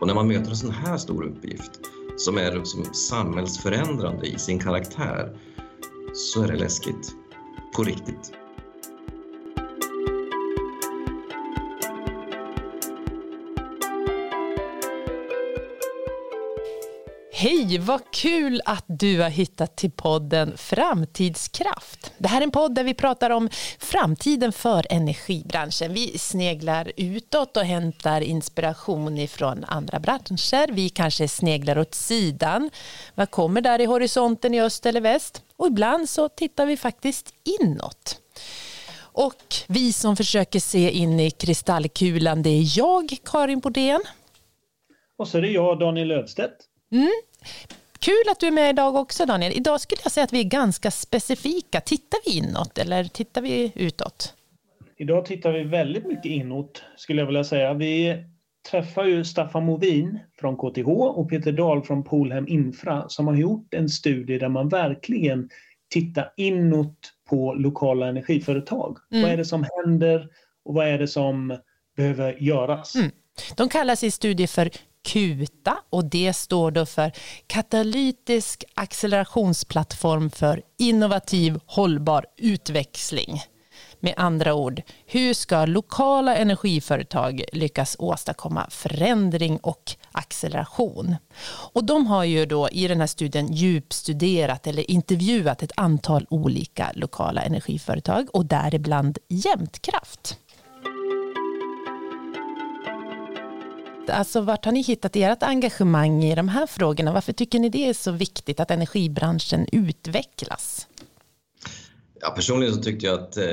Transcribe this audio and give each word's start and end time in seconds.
Och 0.00 0.06
när 0.06 0.14
man 0.14 0.28
möter 0.28 0.50
en 0.50 0.56
sån 0.56 0.70
här 0.70 0.96
stor 0.96 1.24
uppgift 1.24 1.70
som 2.16 2.38
är 2.38 2.64
som 2.64 2.94
samhällsförändrande 2.94 4.26
i 4.26 4.38
sin 4.38 4.58
karaktär 4.58 5.36
så 6.14 6.42
är 6.42 6.48
det 6.48 6.56
läskigt. 6.56 7.14
På 7.76 7.82
riktigt. 7.82 8.32
Hej, 17.32 17.78
vad 17.78 18.00
kul 18.12 18.60
att 18.64 18.84
du 18.86 19.20
har 19.20 19.30
hittat 19.30 19.76
till 19.76 19.90
podden 19.90 20.56
Framtidskraft. 20.56 21.97
Det 22.18 22.28
här 22.28 22.40
är 22.40 22.44
en 22.44 22.50
podd 22.50 22.74
där 22.74 22.84
vi 22.84 22.94
pratar 22.94 23.30
om 23.30 23.48
framtiden 23.78 24.52
för 24.52 24.86
energibranschen. 24.90 25.94
Vi 25.94 26.18
sneglar 26.18 26.92
utåt 26.96 27.56
och 27.56 27.64
hämtar 27.64 28.20
inspiration 28.20 29.18
ifrån 29.18 29.64
andra 29.68 29.98
branscher. 29.98 30.72
Vi 30.72 30.88
kanske 30.88 31.28
sneglar 31.28 31.78
åt 31.78 31.94
sidan. 31.94 32.70
Vad 33.14 33.30
kommer 33.30 33.60
där 33.60 33.80
i 33.80 33.84
horisonten 33.84 34.54
i 34.54 34.60
öst 34.60 34.86
eller 34.86 35.00
väst? 35.00 35.42
Och 35.56 35.66
ibland 35.66 36.08
så 36.08 36.28
tittar 36.28 36.66
vi 36.66 36.76
faktiskt 36.76 37.34
inåt. 37.60 38.20
Och 39.00 39.54
vi 39.66 39.92
som 39.92 40.16
försöker 40.16 40.60
se 40.60 40.90
in 40.90 41.20
i 41.20 41.30
kristallkulan, 41.30 42.42
det 42.42 42.50
är 42.50 42.78
jag, 42.78 43.16
Karin 43.24 43.60
Bodén. 43.60 44.00
Och 45.18 45.28
så 45.28 45.38
är 45.38 45.42
det 45.42 45.48
jag, 45.50 45.78
Daniel 45.78 46.08
Lödstedt. 46.08 46.56
Mm. 46.92 47.10
Kul 47.98 48.24
att 48.30 48.40
du 48.40 48.46
är 48.46 48.50
med 48.50 48.70
idag 48.70 48.96
också 48.96 49.26
Daniel. 49.26 49.52
Idag 49.52 49.80
skulle 49.80 50.00
jag 50.02 50.12
säga 50.12 50.24
att 50.24 50.32
vi 50.32 50.40
är 50.40 50.44
ganska 50.44 50.90
specifika. 50.90 51.80
Tittar 51.80 52.20
vi 52.26 52.38
inåt 52.38 52.78
eller 52.78 53.04
tittar 53.04 53.42
vi 53.42 53.72
utåt? 53.74 54.34
Idag 54.96 55.26
tittar 55.26 55.52
vi 55.52 55.62
väldigt 55.62 56.06
mycket 56.06 56.24
inåt 56.24 56.82
skulle 56.96 57.22
jag 57.22 57.26
vilja 57.26 57.44
säga. 57.44 57.74
Vi 57.74 58.24
träffar 58.70 59.04
ju 59.04 59.24
Staffan 59.24 59.64
Movin 59.64 60.18
från 60.40 60.56
KTH 60.56 60.88
och 60.88 61.30
Peter 61.30 61.52
Dahl 61.52 61.82
från 61.82 62.04
Polhem 62.04 62.48
Infra 62.48 63.08
som 63.08 63.26
har 63.26 63.34
gjort 63.34 63.74
en 63.74 63.88
studie 63.88 64.38
där 64.38 64.48
man 64.48 64.68
verkligen 64.68 65.50
tittar 65.90 66.32
inåt 66.36 67.12
på 67.28 67.54
lokala 67.54 68.06
energiföretag. 68.06 68.98
Mm. 69.10 69.22
Vad 69.22 69.32
är 69.32 69.36
det 69.36 69.44
som 69.44 69.66
händer 69.76 70.28
och 70.64 70.74
vad 70.74 70.88
är 70.88 70.98
det 70.98 71.08
som 71.08 71.58
behöver 71.96 72.42
göras? 72.42 72.94
Mm. 72.94 73.10
De 73.56 73.68
kallar 73.68 73.94
sin 73.94 74.12
studie 74.12 74.46
för 74.46 74.70
KUTA 75.02 75.78
och 75.90 76.04
det 76.04 76.32
står 76.32 76.70
då 76.70 76.86
för 76.86 77.12
katalytisk 77.46 78.64
accelerationsplattform 78.74 80.30
för 80.30 80.62
innovativ 80.78 81.60
hållbar 81.66 82.26
utväxling. 82.36 83.42
Med 84.00 84.14
andra 84.16 84.54
ord, 84.54 84.82
hur 85.06 85.34
ska 85.34 85.66
lokala 85.66 86.36
energiföretag 86.36 87.44
lyckas 87.52 87.96
åstadkomma 87.98 88.66
förändring 88.70 89.58
och 89.58 89.92
acceleration? 90.12 91.16
Och 91.72 91.84
de 91.84 92.06
har 92.06 92.24
ju 92.24 92.46
då 92.46 92.68
i 92.68 92.88
den 92.88 93.00
här 93.00 93.06
studien 93.06 93.52
djupstuderat 93.52 94.66
eller 94.66 94.90
intervjuat 94.90 95.62
ett 95.62 95.72
antal 95.76 96.26
olika 96.30 96.92
lokala 96.94 97.42
energiföretag 97.42 98.28
och 98.32 98.46
däribland 98.46 99.18
Jämtkraft. 99.28 100.38
Alltså, 104.08 104.40
vart 104.40 104.64
har 104.64 104.72
ni 104.72 104.82
hittat 104.82 105.16
ert 105.16 105.42
engagemang 105.42 106.24
i 106.24 106.34
de 106.34 106.48
här 106.48 106.66
frågorna? 106.66 107.12
Varför 107.12 107.32
tycker 107.32 107.58
ni 107.58 107.68
det 107.68 107.88
är 107.88 107.94
så 107.94 108.10
viktigt 108.10 108.60
att 108.60 108.70
energibranschen 108.70 109.66
utvecklas? 109.72 110.86
Ja, 112.20 112.30
personligen 112.30 112.74
så 112.74 112.82
tyckte 112.82 113.06
jag 113.06 113.20
att 113.20 113.36
eh, 113.36 113.44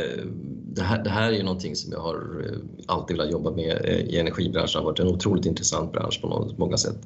det, 0.63 0.81
här, 0.81 1.03
det 1.03 1.09
här 1.09 1.31
är 1.31 1.43
någonting 1.43 1.75
som 1.75 1.91
jag 1.91 1.99
har 1.99 2.45
eh, 2.45 2.57
alltid 2.87 3.17
velat 3.17 3.31
jobba 3.31 3.51
med 3.51 3.85
eh, 3.85 3.99
i 3.99 4.19
energibranschen. 4.19 4.73
Det 4.73 4.79
har 4.79 4.91
varit 4.91 4.99
en 4.99 5.07
otroligt 5.07 5.45
intressant 5.45 5.91
bransch 5.91 6.21
på 6.21 6.53
många 6.57 6.77
sätt. 6.77 6.97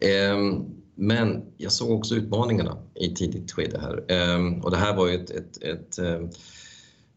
Eh, 0.00 0.36
men 0.94 1.42
jag 1.56 1.72
såg 1.72 1.90
också 1.90 2.14
utmaningarna 2.14 2.76
i 2.94 3.14
tidigt 3.14 3.52
skede 3.52 3.80
här. 3.80 4.04
Ehm, 4.08 4.60
och 4.60 4.70
det 4.70 4.76
här 4.76 4.96
var 4.96 5.08
ju 5.08 5.14
ett, 5.14 5.30
ett, 5.30 5.62
ett 5.62 5.98
eh, 5.98 6.20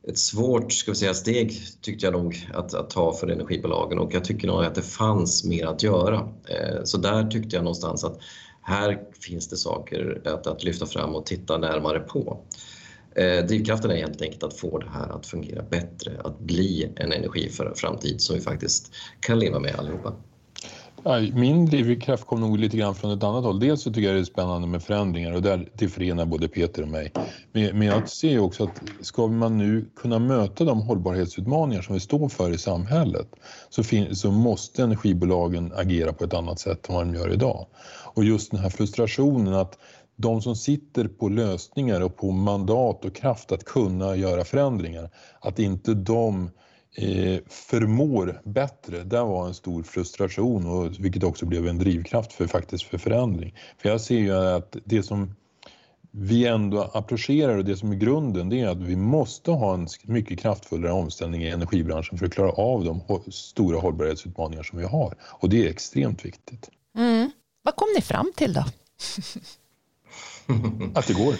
ett 0.07 0.19
svårt 0.19 0.71
ska 0.71 0.91
vi 0.91 0.97
säga, 0.97 1.13
steg 1.13 1.61
tyckte 1.81 2.05
jag 2.05 2.13
nog 2.13 2.49
att, 2.53 2.73
att, 2.73 2.89
ta 2.89 3.13
för 3.13 3.27
energibolagen 3.27 3.99
och 3.99 4.13
jag 4.13 4.23
tycker 4.23 4.47
nog 4.47 4.63
att 4.63 4.75
det 4.75 4.81
fanns 4.81 5.43
mer 5.43 5.65
att 5.65 5.83
göra. 5.83 6.29
Eh, 6.49 6.83
så 6.83 6.97
där 6.97 7.27
tyckte 7.27 7.55
jag 7.55 7.63
någonstans 7.63 8.03
att 8.03 8.19
här 8.61 8.99
finns 9.21 9.47
det 9.47 9.57
saker 9.57 10.21
att, 10.25 10.47
att 10.47 10.63
lyfta 10.63 10.85
fram 10.85 11.15
och 11.15 11.25
titta 11.25 11.57
närmare 11.57 11.99
på. 11.99 12.39
Eh, 13.15 13.45
drivkraften 13.45 13.91
är 13.91 13.95
helt 13.95 14.21
enkelt 14.21 14.43
att 14.43 14.57
få 14.57 14.79
det 14.79 14.89
här 14.89 15.09
att 15.09 15.25
fungera 15.25 15.63
bättre, 15.63 16.21
att 16.23 16.39
bli 16.39 16.93
en 16.95 17.11
energiframtid 17.11 18.21
som 18.21 18.35
vi 18.35 18.41
faktiskt 18.41 18.91
kan 19.19 19.39
leva 19.39 19.59
med 19.59 19.75
allihopa. 19.75 20.13
Min 21.33 21.65
drivkraft 21.65 22.25
kom 22.25 22.41
nog 22.41 22.57
lite 22.57 22.77
grann 22.77 22.95
från 22.95 23.11
ett 23.11 23.23
annat 23.23 23.43
håll. 23.43 23.59
Dels 23.59 23.81
så 23.81 23.93
tycker 23.93 24.07
jag 24.07 24.15
det 24.15 24.19
är 24.19 24.23
spännande 24.23 24.67
med 24.67 24.83
förändringar 24.83 25.31
och 25.31 25.41
där 25.41 25.69
det 25.73 25.87
förenar 25.87 26.25
både 26.25 26.47
Peter 26.47 26.81
och 26.81 26.87
mig. 26.87 27.11
Men 27.51 27.81
jag 27.81 28.09
ser 28.09 28.39
också 28.39 28.63
att 28.63 28.81
ska 29.01 29.27
man 29.27 29.57
nu 29.57 29.89
kunna 29.95 30.19
möta 30.19 30.63
de 30.63 30.81
hållbarhetsutmaningar 30.81 31.81
som 31.81 31.93
vi 31.93 31.99
står 31.99 32.29
för 32.29 32.51
i 32.51 32.57
samhället 32.57 33.27
så, 33.69 33.83
så 34.11 34.31
måste 34.31 34.83
energibolagen 34.83 35.73
agera 35.75 36.13
på 36.13 36.23
ett 36.23 36.33
annat 36.33 36.59
sätt 36.59 36.89
än 36.89 36.95
vad 36.95 37.07
de 37.07 37.15
gör 37.15 37.33
idag. 37.33 37.65
Och 38.13 38.23
just 38.23 38.51
den 38.51 38.59
här 38.59 38.69
frustrationen 38.69 39.53
att 39.53 39.77
de 40.15 40.41
som 40.41 40.55
sitter 40.55 41.07
på 41.07 41.29
lösningar 41.29 42.01
och 42.01 42.17
på 42.17 42.31
mandat 42.31 43.05
och 43.05 43.15
kraft 43.15 43.51
att 43.51 43.63
kunna 43.65 44.15
göra 44.15 44.43
förändringar, 44.43 45.09
att 45.39 45.59
inte 45.59 45.93
de 45.93 46.49
eh, 46.95 47.39
förmår 47.47 48.41
bättre, 48.45 49.03
det 49.03 49.21
var 49.21 49.47
en 49.47 49.53
stor 49.53 49.83
frustration 49.83 50.67
och 50.67 50.99
vilket 50.99 51.23
också 51.23 51.45
blev 51.45 51.67
en 51.67 51.77
drivkraft 51.77 52.33
för 52.33 52.47
faktiskt 52.47 52.83
för 52.83 52.97
förändring. 52.97 53.55
För 53.77 53.89
jag 53.89 54.01
ser 54.01 54.19
ju 54.19 54.33
att 54.33 54.75
det 54.85 55.03
som 55.03 55.35
vi 56.11 56.45
ändå 56.45 56.91
approcherar 56.93 57.57
och 57.57 57.65
det 57.65 57.77
som 57.77 57.91
är 57.91 57.95
grunden 57.95 58.49
det 58.49 58.61
är 58.61 58.67
att 58.67 58.81
vi 58.81 58.95
måste 58.95 59.51
ha 59.51 59.73
en 59.73 59.87
mycket 60.03 60.39
kraftfullare 60.39 60.91
omställning 60.91 61.43
i 61.43 61.49
energibranschen 61.49 62.17
för 62.17 62.25
att 62.25 62.33
klara 62.33 62.51
av 62.51 62.83
de 62.83 63.01
stora 63.31 63.79
hållbarhetsutmaningar 63.79 64.63
som 64.63 64.79
vi 64.79 64.85
har. 64.85 65.15
Och 65.21 65.49
det 65.49 65.65
är 65.65 65.69
extremt 65.69 66.25
viktigt. 66.25 66.69
Mm. 66.97 67.31
Vad 67.63 67.75
kom 67.75 67.87
ni 67.95 68.01
fram 68.01 68.31
till 68.35 68.53
då? 68.53 68.65
att 70.95 71.07
det 71.07 71.13
går. 71.13 71.35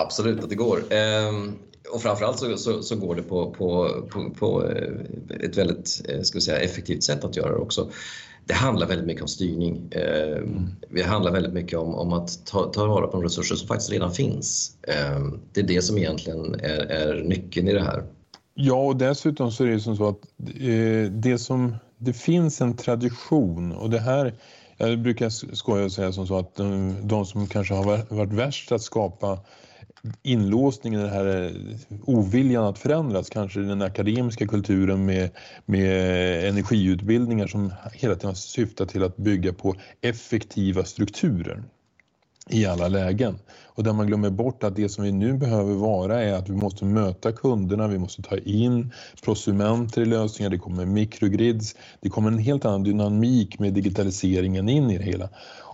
Absolut 0.00 0.44
att 0.44 0.50
det 0.50 0.56
går. 0.56 0.82
Ehm, 0.90 1.52
och 1.92 2.02
framförallt 2.02 2.38
så, 2.38 2.56
så, 2.56 2.82
så, 2.82 2.96
går 2.96 3.14
det 3.14 3.22
på, 3.22 3.50
på, 3.50 3.88
på, 4.10 4.30
på 4.30 4.64
eh, 4.68 4.92
ett 5.40 5.58
väldigt 5.58 6.02
eh, 6.08 6.20
ska 6.22 6.40
säga, 6.40 6.58
effektivt 6.58 7.02
sätt 7.02 7.24
att 7.24 7.36
göra 7.36 7.50
det 7.50 7.58
också. 7.58 7.90
Det 8.46 8.54
handlar 8.54 8.86
väldigt 8.86 9.06
mycket 9.06 9.22
om 9.22 9.28
styrning. 9.28 9.88
Eh, 9.90 10.36
mm. 10.36 10.68
Det 10.90 11.02
handlar 11.02 11.32
väldigt 11.32 11.52
mycket 11.52 11.78
om, 11.78 11.94
om 11.94 12.12
att 12.12 12.46
ta, 12.46 12.64
ta 12.64 12.86
vara 12.86 13.06
på 13.06 13.12
de 13.12 13.22
resurser 13.22 13.54
som 13.54 13.68
faktiskt 13.68 13.90
redan 13.90 14.12
finns. 14.12 14.76
Det 15.52 15.60
är 15.60 15.64
det 15.64 15.82
som 15.82 15.98
egentligen 15.98 16.54
är, 16.54 16.86
är 16.86 17.22
nyckeln 17.22 17.68
i 17.68 17.72
det 17.72 17.82
här. 17.82 18.04
Ja, 18.54 18.86
och 18.86 18.96
dessutom 18.96 19.52
så 19.52 19.64
är 19.64 19.68
det 19.68 19.80
som 19.80 19.96
så 19.96 20.08
att 20.08 20.20
det, 21.10 21.38
som, 21.38 21.76
det 21.98 22.12
finns 22.12 22.60
en 22.60 22.76
tradition 22.76 23.72
och 23.72 23.90
det 23.90 23.98
här 23.98 24.34
jag 24.76 24.98
brukar 24.98 25.54
skoja 25.54 25.84
och 25.84 25.92
säga 25.92 26.12
som 26.12 26.26
så 26.26 26.38
att 26.38 26.54
de, 26.54 26.96
de 27.02 27.26
som 27.26 27.46
kanske 27.46 27.74
har 27.74 28.14
varit 28.14 28.32
värst 28.32 28.72
att 28.72 28.82
skapa 28.82 29.38
inlåsningen, 30.22 31.00
den 31.00 31.10
här 31.10 31.44
eh, 31.46 31.96
oviljan 32.04 32.64
att 32.64 32.78
förändras, 32.78 33.30
kanske 33.30 33.60
den 33.60 33.82
akademiska 33.82 34.46
kulturen 34.46 35.04
med, 35.04 35.30
med 35.64 36.48
energiutbildningar 36.48 37.46
som 37.46 37.72
hela 37.92 38.14
tiden 38.14 38.36
syftar 38.36 38.86
till 38.86 39.02
att 39.02 39.16
bygga 39.16 39.52
på 39.52 39.74
effektiva 40.00 40.84
strukturer 40.84 41.62
i 42.48 42.66
alla 42.66 42.88
lägen. 42.88 43.38
Och 43.64 43.84
där 43.84 43.92
man 43.92 44.06
glömmer 44.06 44.30
bort 44.30 44.64
att 44.64 44.76
det 44.76 44.88
som 44.88 45.04
vi 45.04 45.12
nu 45.12 45.32
behöver 45.32 45.74
vara 45.74 46.22
är 46.22 46.32
att 46.32 46.48
vi 46.48 46.54
måste 46.54 46.84
möta 46.84 47.32
kunderna, 47.32 47.88
vi 47.88 47.98
måste 47.98 48.22
ta 48.22 48.36
in 48.38 48.92
prosumenter 49.22 50.02
i 50.02 50.04
lösningar, 50.04 50.50
det 50.50 50.58
kommer 50.58 50.86
mikrogrids, 50.86 51.76
det 52.00 52.08
kommer 52.08 52.30
en 52.30 52.38
helt 52.38 52.64
annan 52.64 52.82
dynamik 52.82 53.58
med 53.58 53.72
digitaliseringen 53.72 54.68
in 54.68 54.90
i 54.90 54.98
det 54.98 55.04
hela. 55.04 55.28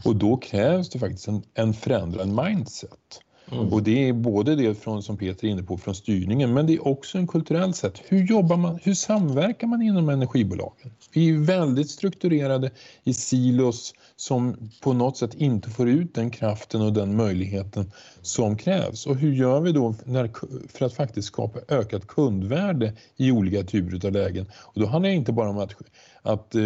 Och 0.04 0.16
då 0.16 0.36
krävs 0.36 0.90
det 0.90 0.98
faktiskt 0.98 1.28
en, 1.28 1.42
en 1.54 1.74
förändrad 1.74 2.28
mindset. 2.28 3.20
Mm. 3.52 3.72
Och 3.72 3.82
det 3.82 4.08
är 4.08 4.12
både 4.12 4.56
det 4.56 4.74
från, 4.74 5.02
som 5.02 5.16
Peter 5.16 5.46
är 5.46 5.50
inne 5.50 5.62
på 5.62 5.78
från 5.78 5.94
styrningen 5.94 6.54
men 6.54 6.66
det 6.66 6.74
är 6.74 6.88
också 6.88 7.18
en 7.18 7.26
kulturell 7.26 7.74
sätt. 7.74 8.02
Hur 8.08 8.26
jobbar 8.26 8.56
man, 8.56 8.78
hur 8.82 8.94
samverkar 8.94 9.66
man 9.66 9.82
inom 9.82 10.08
energibolagen? 10.08 10.90
Vi 11.12 11.28
är 11.28 11.38
väldigt 11.38 11.90
strukturerade 11.90 12.70
i 13.04 13.14
silos 13.14 13.94
som 14.16 14.70
på 14.82 14.92
något 14.92 15.16
sätt 15.16 15.34
inte 15.34 15.70
får 15.70 15.88
ut 15.88 16.14
den 16.14 16.30
kraften 16.30 16.82
och 16.82 16.92
den 16.92 17.16
möjligheten 17.16 17.92
som 18.22 18.56
krävs. 18.56 19.06
Och 19.06 19.16
hur 19.16 19.32
gör 19.32 19.60
vi 19.60 19.72
då 19.72 19.94
när, 20.04 20.30
för 20.68 20.86
att 20.86 20.94
faktiskt 20.94 21.28
skapa 21.28 21.58
ökat 21.68 22.06
kundvärde 22.06 22.92
i 23.16 23.30
olika 23.30 23.62
typer 23.62 24.06
av 24.06 24.12
lägen? 24.12 24.46
Och 24.62 24.80
då 24.80 24.86
handlar 24.86 25.10
det 25.10 25.16
inte 25.16 25.32
bara 25.32 25.50
om 25.50 25.58
att, 25.58 25.74
att 26.22 26.54
eh, 26.54 26.62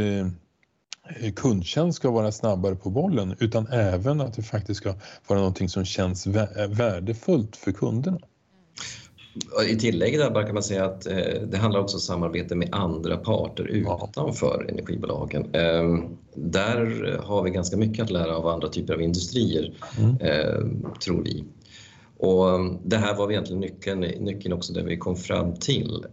kundtjänst 1.37 1.97
ska 1.97 2.11
vara 2.11 2.33
snabbare 2.33 2.77
på 2.77 2.91
bollen 2.91 3.37
utan 3.41 3.67
även 3.67 4.21
att 4.21 4.35
det 4.35 4.43
faktiskt 4.43 4.81
ska 4.81 4.95
vara 5.27 5.39
någonting 5.39 5.69
som 5.69 5.85
känns 5.85 6.27
värdefullt 6.69 7.57
för 7.57 7.73
kunderna. 7.73 8.19
I 9.69 9.77
tillägg 9.77 10.19
där 10.19 10.31
bara 10.31 10.45
kan 10.45 10.55
man 10.55 10.63
säga 10.63 10.85
att 10.85 11.07
eh, 11.07 11.43
det 11.47 11.57
handlar 11.57 11.81
också 11.81 11.97
om 11.97 12.01
samarbete 12.01 12.55
med 12.55 12.69
andra 12.73 13.17
parter 13.17 13.65
utanför 13.65 14.65
ja. 14.69 14.73
energibolagen. 14.73 15.55
Eh, 15.55 15.99
där 16.35 17.17
har 17.23 17.43
vi 17.43 17.51
ganska 17.51 17.77
mycket 17.77 18.05
att 18.05 18.11
lära 18.11 18.37
av 18.37 18.47
andra 18.47 18.69
typer 18.69 18.95
av 18.95 19.03
industrier, 19.03 19.75
mm. 19.99 20.17
eh, 20.21 20.91
tror 21.05 21.23
vi. 21.23 21.45
Och 22.19 22.61
det 22.85 22.97
här 22.97 23.15
var 23.15 23.31
egentligen 23.31 23.61
nyckeln, 23.61 24.01
nyckeln 24.01 24.55
också 24.55 24.73
där 24.73 24.83
vi 24.83 24.97
kom 24.97 25.17
fram 25.17 25.57
till. 25.57 26.05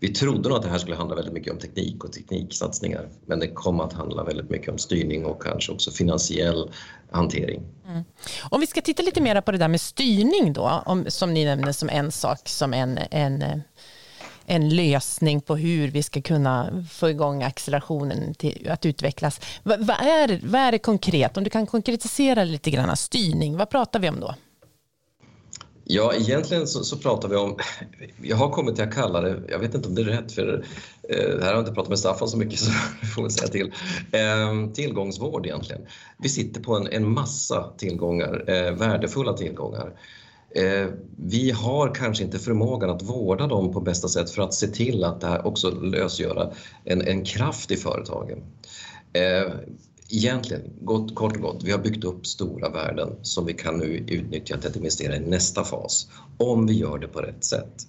Vi 0.00 0.08
trodde 0.08 0.48
nog 0.48 0.58
att 0.58 0.62
det 0.62 0.70
här 0.70 0.78
skulle 0.78 0.96
handla 0.96 1.16
väldigt 1.16 1.34
mycket 1.34 1.52
om 1.52 1.58
teknik 1.58 2.04
och 2.04 2.12
tekniksatsningar 2.12 3.08
men 3.26 3.40
det 3.40 3.48
kom 3.48 3.80
att 3.80 3.92
handla 3.92 4.24
väldigt 4.24 4.50
mycket 4.50 4.68
om 4.68 4.78
styrning 4.78 5.24
och 5.24 5.42
kanske 5.42 5.72
också 5.72 5.90
finansiell 5.90 6.70
hantering. 7.10 7.62
Mm. 7.86 8.04
Om 8.50 8.60
vi 8.60 8.66
ska 8.66 8.80
titta 8.80 9.02
lite 9.02 9.20
mer 9.20 9.40
på 9.40 9.52
det 9.52 9.58
där 9.58 9.68
med 9.68 9.80
styrning 9.80 10.52
då, 10.52 10.82
om, 10.86 11.04
som 11.08 11.34
ni 11.34 11.44
nämner 11.44 11.72
som 11.72 11.88
en 11.88 12.12
sak, 12.12 12.48
som 12.48 12.74
en, 12.74 12.98
en, 13.10 13.62
en 14.46 14.68
lösning 14.68 15.40
på 15.40 15.56
hur 15.56 15.88
vi 15.88 16.02
ska 16.02 16.22
kunna 16.22 16.84
få 16.90 17.10
igång 17.10 17.42
accelerationen 17.42 18.34
till 18.34 18.68
att 18.70 18.86
utvecklas. 18.86 19.40
Vad, 19.62 19.86
vad, 19.86 19.96
är, 19.96 20.40
vad 20.42 20.60
är 20.60 20.72
det 20.72 20.78
konkret? 20.78 21.36
Om 21.36 21.44
du 21.44 21.50
kan 21.50 21.66
konkretisera 21.66 22.44
lite 22.44 22.70
grann, 22.70 22.96
styrning, 22.96 23.56
vad 23.56 23.70
pratar 23.70 24.00
vi 24.00 24.08
om 24.08 24.20
då? 24.20 24.34
Ja, 25.90 26.14
egentligen 26.14 26.66
så, 26.66 26.84
så, 26.84 26.96
pratar 26.96 27.28
vi 27.28 27.36
om, 27.36 27.56
jag 28.22 28.36
har 28.36 28.50
kommit 28.50 28.74
till 28.74 28.84
att 28.84 28.94
kalla 28.94 29.20
det, 29.20 29.42
jag 29.48 29.58
vet 29.58 29.74
inte 29.74 29.88
om 29.88 29.94
det 29.94 30.02
är 30.02 30.06
rätt 30.06 30.32
för 30.32 30.64
eh, 31.08 31.16
här 31.16 31.46
har 31.46 31.52
jag 31.52 31.58
inte 31.58 31.72
pratat 31.72 31.88
med 31.88 31.98
Staffan 31.98 32.28
så 32.28 32.36
mycket 32.36 32.58
så 32.60 32.70
får 33.14 33.22
vi 33.22 33.30
säga 33.30 33.48
till, 33.48 33.72
eh, 34.12 34.72
tillgångsvård 34.74 35.46
egentligen. 35.46 35.82
Vi 36.18 36.28
sitter 36.28 36.60
på 36.60 36.76
en, 36.76 36.86
en 36.86 37.10
massa 37.12 37.72
tillgångar, 37.78 38.44
eh, 38.50 38.72
värdefulla 38.72 39.32
tillgångar. 39.32 39.92
Eh, 40.50 40.86
vi 41.16 41.50
har 41.50 41.94
kanske 41.94 42.24
inte 42.24 42.38
förmågan 42.38 42.90
att 42.90 43.02
vårda 43.02 43.46
dem 43.46 43.72
på 43.72 43.80
bästa 43.80 44.08
sätt 44.08 44.30
för 44.30 44.42
att 44.42 44.54
se 44.54 44.66
till 44.66 45.04
att 45.04 45.20
det 45.20 45.26
här 45.26 45.46
också 45.46 45.70
lösgöra 45.70 46.50
en, 46.84 47.02
en 47.02 47.24
kraft 47.24 47.70
i 47.70 47.76
företagen. 47.76 48.38
Eh, 49.12 49.52
Egentligen, 50.10 50.62
gott, 50.80 51.14
kort 51.14 51.36
och 51.36 51.42
gott, 51.42 51.62
vi 51.64 51.70
har 51.70 51.78
byggt 51.78 52.04
upp 52.04 52.26
stora 52.26 52.68
värden 52.68 53.16
som 53.22 53.46
vi 53.46 53.54
kan 53.54 53.78
nu 53.78 53.84
utnyttja 53.84 54.56
till 54.56 54.70
att 54.70 54.76
investera 54.76 55.16
i 55.16 55.20
nästa 55.20 55.64
fas, 55.64 56.08
om 56.38 56.66
vi 56.66 56.74
gör 56.74 56.98
det 56.98 57.08
på 57.08 57.20
rätt 57.20 57.44
sätt. 57.44 57.86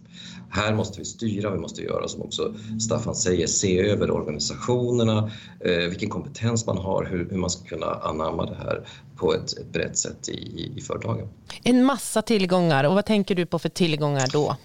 Här 0.50 0.74
måste 0.74 1.00
vi 1.00 1.06
styra, 1.06 1.52
vi 1.52 1.60
måste 1.60 1.82
göra 1.82 2.08
som 2.08 2.22
också 2.22 2.54
Staffan 2.82 3.16
säger, 3.16 3.48
se 3.48 3.80
över 3.80 4.12
organisationerna, 4.12 5.32
eh, 5.60 5.90
vilken 5.90 6.10
kompetens 6.10 6.66
man 6.66 6.78
har, 6.78 7.06
hur, 7.06 7.30
hur, 7.30 7.38
man 7.38 7.50
ska 7.50 7.66
kunna 7.66 7.86
anamma 7.86 8.46
det 8.46 8.56
här 8.56 8.88
på 9.16 9.34
ett, 9.34 9.58
ett 9.58 9.72
brett 9.72 9.98
sätt 9.98 10.30
i, 10.30 10.72
i 10.76 10.82
företagen. 10.82 11.28
En 11.64 11.86
massa 11.86 12.22
tillgångar, 12.22 12.84
och 12.84 12.96
vad 12.96 13.06
tänker 13.06 13.36
du 13.36 13.46
på 13.46 13.60
för 13.60 13.70
tillgångar 13.70 14.30
då? 14.34 14.56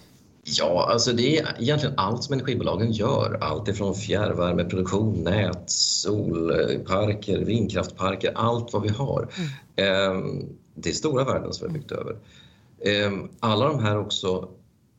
Ja, 0.47 0.87
alltså 0.91 1.11
det 1.11 1.37
är 1.37 1.55
egentligen 1.59 1.95
allt 1.97 2.23
som 2.23 2.33
energibolagen 2.33 2.91
gör. 2.91 3.37
Allt 3.41 3.67
ifrån 3.67 3.95
fjärrvärmeproduktion, 3.95 5.23
nät, 5.23 5.63
solparker, 5.65 7.37
vindkraftparker, 7.37 8.31
allt 8.35 8.73
vad 8.73 8.81
vi 8.81 8.89
har. 8.89 9.29
Mm. 9.37 9.49
Ehm, 9.75 10.45
det 10.75 10.89
är 10.89 10.93
stora 10.93 11.23
värden 11.23 11.53
som 11.53 11.67
vi 11.67 11.73
har 11.73 11.79
byggt 11.79 11.91
över. 11.91 12.15
Ehm, 12.85 13.29
alla 13.39 13.67
de 13.67 13.79
här 13.83 13.97
också 13.99 14.49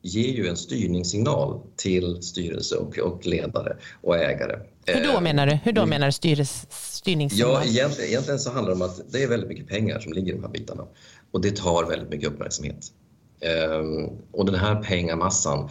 ger 0.03 0.33
ju 0.33 0.49
en 0.49 0.57
styrningssignal 0.57 1.61
till 1.77 2.23
styrelse 2.23 2.77
och, 2.77 2.99
och 2.99 3.27
ledare 3.27 3.77
och 4.03 4.17
ägare. 4.17 4.59
Hur 4.87 5.05
då 5.05 5.17
ehm, 5.17 5.25
menar 5.25 5.47
du? 5.47 5.59
Hur 5.63 5.73
då 5.73 5.81
mm. 5.81 5.91
menar 5.91 6.07
du 6.07 6.13
styres, 6.13 6.67
styrningssignal? 6.71 7.53
Ja, 7.53 7.65
egentligen, 7.65 8.11
egentligen 8.11 8.39
så 8.39 8.51
handlar 8.51 8.75
det 8.75 8.77
om 8.77 8.91
att 8.91 9.13
det 9.13 9.23
är 9.23 9.29
väldigt 9.29 9.49
mycket 9.49 9.69
pengar 9.69 10.01
som 10.01 10.13
ligger 10.13 10.33
i 10.33 10.37
de 10.37 10.43
här 10.43 10.51
bitarna 10.51 10.85
och 11.31 11.41
det 11.41 11.57
tar 11.57 11.85
väldigt 11.85 12.11
mycket 12.11 12.29
uppmärksamhet. 12.29 12.93
Ehm, 13.41 14.11
och 14.33 14.47
den 14.47 14.55
här 14.55 14.83
pengamassan 14.83 15.69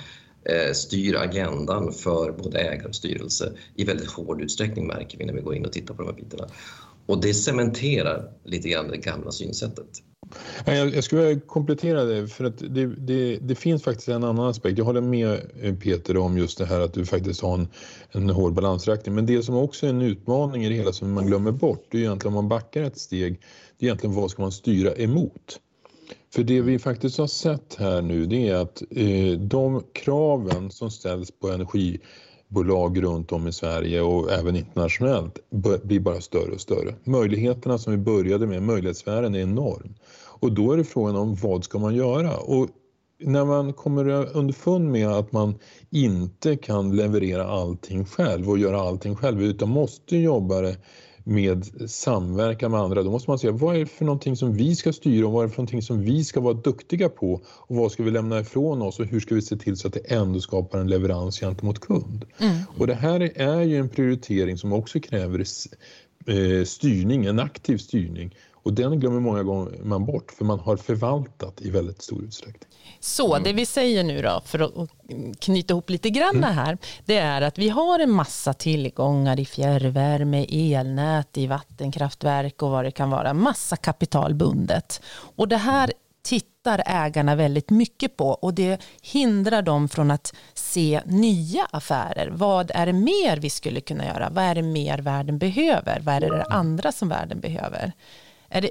eh, 0.49 0.73
styr 0.73 1.15
agendan 1.15 1.91
för 1.91 2.31
både 2.31 2.59
ägare 2.59 2.87
och 2.87 2.95
styrelse 2.95 3.53
i 3.75 3.83
väldigt 3.83 4.11
hård 4.11 4.41
utsträckning 4.41 4.87
märker 4.87 5.17
vi 5.17 5.25
när 5.25 5.33
vi 5.33 5.41
går 5.41 5.55
in 5.55 5.65
och 5.65 5.73
tittar 5.73 5.93
på 5.93 6.01
de 6.01 6.07
här 6.07 6.15
bitarna. 6.15 6.47
Och 7.05 7.21
det 7.21 7.33
cementerar 7.33 8.31
lite 8.43 8.69
grann 8.69 8.87
det 8.87 8.97
gamla 8.97 9.31
synsättet. 9.31 10.01
Jag, 10.65 11.03
skulle 11.03 11.25
vilja 11.25 11.41
komplettera 11.47 12.03
det 12.03 12.27
för 12.27 12.43
att 12.45 12.57
det, 12.57 12.85
det, 12.85 13.37
det, 13.37 13.55
finns 13.55 13.83
faktiskt 13.83 14.07
en 14.07 14.23
annan 14.23 14.49
aspekt. 14.49 14.77
Jag 14.77 14.85
håller 14.85 15.01
med 15.01 15.39
eh, 15.61 15.75
Peter 15.75 16.17
om 16.17 16.37
just 16.37 16.57
det 16.57 16.65
här 16.65 16.79
att 16.79 16.93
du 16.93 17.05
faktiskt 17.05 17.41
har 17.41 17.53
en, 17.53 17.67
en 18.11 18.29
hård 18.29 18.53
balansräkning. 18.53 19.15
Men 19.15 19.25
det 19.25 19.43
som 19.43 19.55
också 19.55 19.85
är 19.85 19.89
en 19.89 20.01
utmaning 20.01 20.65
i 20.65 20.69
det 20.69 20.75
hela 20.75 20.93
som 20.93 21.13
man 21.13 21.25
glömmer 21.25 21.51
bort 21.51 21.87
det 21.91 21.97
är 21.97 22.01
egentligen 22.01 22.37
om 22.37 22.43
man 22.43 22.49
backar 22.49 22.83
ett 22.83 22.97
steg. 22.97 23.39
Det 23.77 23.85
är 23.85 23.87
egentligen 23.87 24.15
vad 24.15 24.31
ska 24.31 24.41
man 24.41 24.51
styra 24.51 24.95
emot? 24.95 25.59
För 26.35 26.43
det 26.43 26.61
vi 26.61 26.79
faktiskt 26.79 27.17
har 27.17 27.27
sett 27.27 27.75
här 27.75 28.01
nu 28.01 28.25
det 28.25 28.49
är 28.49 28.55
att 28.55 28.83
eh, 28.91 29.39
de 29.39 29.83
kraven 29.93 30.71
som 30.71 30.91
ställs 30.91 31.31
på 31.31 31.49
energibolag 31.49 33.03
runt 33.03 33.31
om 33.31 33.47
i 33.47 33.51
Sverige 33.51 34.01
och 34.01 34.31
även 34.31 34.55
internationellt 34.55 35.39
blir 35.83 35.99
bara 35.99 36.21
större 36.21 36.51
och 36.51 36.61
större. 36.61 36.95
Möjligheterna 37.03 37.77
som 37.77 37.93
vi 37.93 37.97
började 37.97 38.47
med, 38.47 38.63
möjlighetssfären 38.63 39.35
är 39.35 39.39
enorm. 39.39 39.95
Och 40.39 40.51
då 40.51 40.71
är 40.71 40.77
det 40.77 40.83
frågan 40.83 41.15
om 41.15 41.35
vad 41.35 41.63
ska 41.63 41.79
man 41.79 41.95
göra? 41.95 42.37
Och 42.37 42.67
när 43.19 43.45
man 43.45 43.73
kommer 43.73 44.37
underfund 44.37 44.91
med 44.91 45.07
att 45.07 45.31
man 45.31 45.55
inte 45.89 46.55
kan 46.55 46.95
leverera 46.95 47.47
allting 47.47 48.05
själv 48.05 48.49
och 48.49 48.57
göra 48.57 48.81
allting 48.81 49.15
själv 49.15 49.43
utan 49.43 49.69
måste 49.69 50.17
jobba 50.17 50.61
det 50.61 50.77
med 51.27 51.89
samverkan 51.89 52.71
med 52.71 52.79
andra. 52.79 53.03
Då 53.03 53.11
måste 53.11 53.29
man 53.29 53.39
se 53.39 53.49
vad 53.49 53.75
är 53.75 53.79
det 53.79 53.85
för 53.85 54.05
någonting 54.05 54.35
som 54.35 54.53
vi 54.53 54.75
ska 54.75 54.93
styra 54.93 55.27
och 55.27 55.31
vad 55.31 55.43
är 55.43 55.47
det 55.47 55.53
för 55.53 55.61
någonting 55.61 55.81
som 55.81 56.01
vi 56.01 56.23
ska 56.23 56.39
vara 56.39 56.53
duktiga 56.53 57.09
på 57.09 57.41
och 57.47 57.75
vad 57.75 57.91
ska 57.91 58.03
vi 58.03 58.11
lämna 58.11 58.39
ifrån 58.39 58.81
oss 58.81 58.99
och 58.99 59.05
hur 59.05 59.19
ska 59.19 59.35
vi 59.35 59.41
se 59.41 59.55
till 59.55 59.77
så 59.77 59.87
att 59.87 59.93
det 59.93 60.11
ändå 60.11 60.39
skapar 60.39 60.79
en 60.79 60.87
leverans 60.87 61.39
gentemot 61.39 61.79
kund. 61.79 62.25
Mm. 62.37 62.57
Och 62.77 62.87
det 62.87 62.95
här 62.95 63.31
är 63.35 63.61
ju 63.61 63.77
en 63.77 63.89
prioritering 63.89 64.57
som 64.57 64.73
också 64.73 64.99
kräver 64.99 65.39
eh, 65.39 66.65
styrning, 66.65 67.25
en 67.25 67.39
aktiv 67.39 67.77
styrning 67.77 68.35
och 68.65 68.73
den 68.73 68.99
glömmer 68.99 69.19
många 69.19 69.43
gånger 69.43 69.79
man 69.83 70.05
bort 70.05 70.31
för 70.31 70.45
man 70.45 70.59
har 70.59 70.77
förvaltat 70.77 71.61
i 71.61 71.69
väldigt 71.69 72.01
stor 72.01 72.23
utsträckning. 72.23 72.69
Så 72.99 73.33
det 73.33 73.49
mm. 73.49 73.55
vi 73.55 73.65
säger 73.65 74.03
nu 74.03 74.21
då, 74.21 74.41
för 74.45 74.59
att 74.59 74.89
knyta 75.39 75.73
ihop 75.73 75.89
lite 75.89 76.09
grann 76.09 76.35
mm. 76.35 76.53
här, 76.53 76.77
det 77.05 77.17
är 77.17 77.41
att 77.41 77.57
vi 77.57 77.69
har 77.69 77.99
en 77.99 78.11
massa 78.11 78.53
tillgångar 78.53 79.39
i 79.39 79.45
fjärrvärme, 79.45 80.45
elnät, 80.49 81.37
i 81.37 81.47
vattenkraftverk 81.47 82.63
och 82.63 82.69
vad 82.69 82.85
det 82.85 82.91
kan 82.91 83.09
vara. 83.09 83.33
Massa 83.33 83.75
kapital 83.75 84.33
bundet. 84.33 85.01
Och 85.35 85.47
det 85.47 85.57
här 85.57 85.91
tittar 86.23 86.83
ägarna 86.85 87.35
väldigt 87.35 87.69
mycket 87.69 88.17
på 88.17 88.29
och 88.29 88.53
det 88.53 88.81
hindrar 89.01 89.61
dem 89.61 89.89
från 89.89 90.11
att 90.11 90.33
se 90.53 91.01
nya 91.05 91.65
affärer. 91.71 92.29
Vad 92.33 92.71
är 92.73 92.85
det 92.85 92.93
mer 92.93 93.37
vi 93.37 93.49
skulle 93.49 93.81
kunna 93.81 94.05
göra? 94.05 94.29
Vad 94.29 94.43
är 94.43 94.55
det 94.55 94.61
mer 94.61 94.97
världen 94.97 95.37
behöver? 95.37 95.99
Vad 95.99 96.15
är 96.15 96.19
det 96.21 96.43
andra 96.43 96.91
som 96.91 97.09
världen 97.09 97.39
behöver? 97.39 97.93
Är 98.49 98.61
det, 98.61 98.69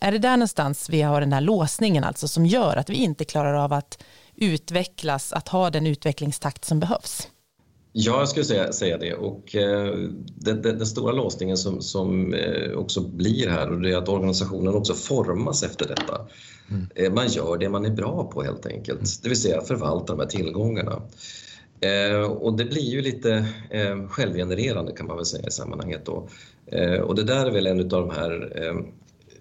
är 0.00 0.12
det 0.12 0.18
där 0.18 0.36
någonstans 0.36 0.90
vi 0.90 1.02
har 1.02 1.20
den 1.20 1.32
här 1.32 1.40
låsningen 1.40 2.04
alltså 2.04 2.28
som 2.28 2.46
gör 2.46 2.76
att 2.76 2.90
vi 2.90 2.96
inte 2.96 3.24
klarar 3.24 3.54
av 3.54 3.72
att 3.72 4.02
utvecklas, 4.36 5.32
att 5.32 5.48
ha 5.48 5.70
den 5.70 5.86
utvecklingstakt 5.86 6.64
som 6.64 6.80
behövs? 6.80 7.28
Ja, 7.92 8.18
jag 8.18 8.28
skulle 8.28 8.44
säga, 8.44 8.72
säga 8.72 8.98
det. 8.98 9.14
Och, 9.14 9.56
eh, 9.56 9.94
den, 10.34 10.62
den, 10.62 10.78
den, 10.78 10.86
stora 10.86 11.12
låsningen 11.12 11.56
som, 11.56 11.82
som 11.82 12.34
eh, 12.34 12.72
också 12.72 13.00
blir 13.00 13.48
här 13.48 13.70
och 13.70 13.80
det 13.80 13.92
är 13.92 13.96
att 13.96 14.08
organisationen 14.08 14.74
också 14.74 14.94
formas 14.94 15.62
efter 15.62 15.88
detta. 15.88 16.26
Mm. 16.70 16.86
Eh, 16.94 17.12
man 17.12 17.28
gör 17.28 17.58
det 17.58 17.68
man 17.68 17.86
är 17.86 17.90
bra 17.90 18.30
på 18.32 18.42
helt 18.42 18.66
enkelt, 18.66 18.98
mm. 18.98 19.10
det 19.22 19.28
vill 19.28 19.40
säga 19.40 19.60
förvalta 19.60 20.12
de 20.12 20.20
här 20.20 20.28
tillgångarna. 20.28 21.02
Eh, 21.80 22.20
och 22.20 22.56
det 22.56 22.64
blir 22.64 22.90
ju 22.90 23.02
lite 23.02 23.46
eh, 23.70 24.08
självgenererande 24.08 24.92
kan 24.92 25.06
man 25.06 25.16
väl 25.16 25.26
säga 25.26 25.46
i 25.46 25.50
sammanhanget 25.50 26.06
då. 26.06 26.28
Eh, 26.66 27.00
och 27.00 27.14
det 27.14 27.24
där 27.24 27.46
är 27.46 27.50
väl 27.50 27.66
en 27.66 27.80
av 27.80 27.88
de 27.88 28.10
här 28.10 28.52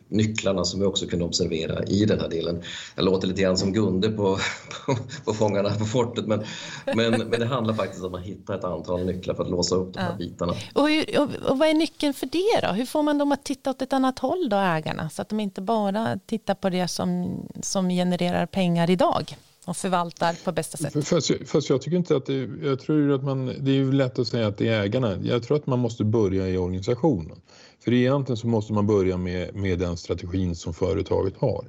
nycklarna 0.10 0.66
som 0.66 0.80
vi 0.80 0.86
också 0.86 1.08
kunde 1.08 1.26
observera 1.26 1.84
i 1.84 2.06
den 2.06 2.20
här 2.20 2.30
delen. 2.30 2.62
Jag 2.96 3.06
låter 3.06 3.28
lite 3.28 3.42
grann 3.42 3.58
som 3.58 3.74
Gunde 3.74 4.10
på, 4.10 4.38
på, 4.86 4.98
på 5.26 5.34
Fångarna 5.34 5.70
på 5.70 5.86
fortet 5.86 6.28
men, 6.28 6.44
men, 6.86 7.12
men 7.12 7.40
det 7.40 7.46
handlar 7.46 7.74
faktiskt 7.74 8.04
om 8.04 8.16
att 8.16 8.24
hitta 8.24 8.56
ett 8.56 8.64
antal 8.64 9.06
nycklar 9.06 9.36
för 9.36 9.44
att 9.44 9.50
låsa 9.50 9.76
upp 9.76 9.94
de 9.94 10.00
här 10.00 10.12
ja. 10.12 10.18
bitarna. 10.18 10.54
Och, 10.74 10.90
hur, 10.90 11.20
och, 11.20 11.50
och, 11.50 11.58
vad 11.58 11.68
är 11.68 11.74
nyckeln 11.74 12.14
för 12.14 12.26
det 12.26 12.68
då? 12.68 12.74
Hur 12.74 12.86
får 12.86 13.04
man 13.04 13.18
dem 13.18 13.32
att 13.32 13.44
titta 13.44 13.70
åt 13.70 13.82
ett 13.82 13.94
annat 13.94 14.20
håll 14.20 14.50
då, 14.50 14.58
ägarna? 14.58 15.10
Så 15.10 15.22
att 15.22 15.30
de 15.30 15.40
inte 15.40 15.62
bara 15.62 16.20
tittar 16.26 16.56
på 16.56 16.70
det 16.70 16.88
som, 16.88 17.40
som 17.62 17.90
genererar 17.90 18.46
pengar 18.46 18.90
idag 18.90 19.36
och 19.66 19.78
förvaltar 19.78 20.36
på 20.44 20.52
bästa 20.52 20.78
sätt. 20.78 21.08
Fast, 21.08 21.32
fast 21.46 21.70
jag 21.70 21.82
tycker 21.82 21.98
inte 21.98 22.16
att 22.16 22.26
det, 22.26 22.50
jag 22.64 22.80
tror 22.80 23.12
att 23.12 23.24
man, 23.24 23.46
det 23.46 23.72
är 23.72 23.92
lätt 23.92 24.20
att 24.20 24.28
säga 24.28 24.48
att 24.48 24.58
det 24.58 24.68
är 24.68 24.82
ägarna. 24.82 25.18
Jag 25.24 25.44
tror 25.44 25.58
att 25.58 25.68
man 25.68 25.80
måste 25.80 26.04
börja 26.04 26.48
i 26.48 26.58
organisationen. 26.58 27.42
För 27.90 27.94
egentligen 27.94 28.38
så 28.38 28.48
måste 28.48 28.74
man 28.74 28.88
börja 28.88 29.18
med, 29.18 29.56
med 29.56 29.80
den 29.80 29.98
strategin 29.98 30.56
som 30.56 30.74
företaget 30.74 31.38
har. 31.38 31.66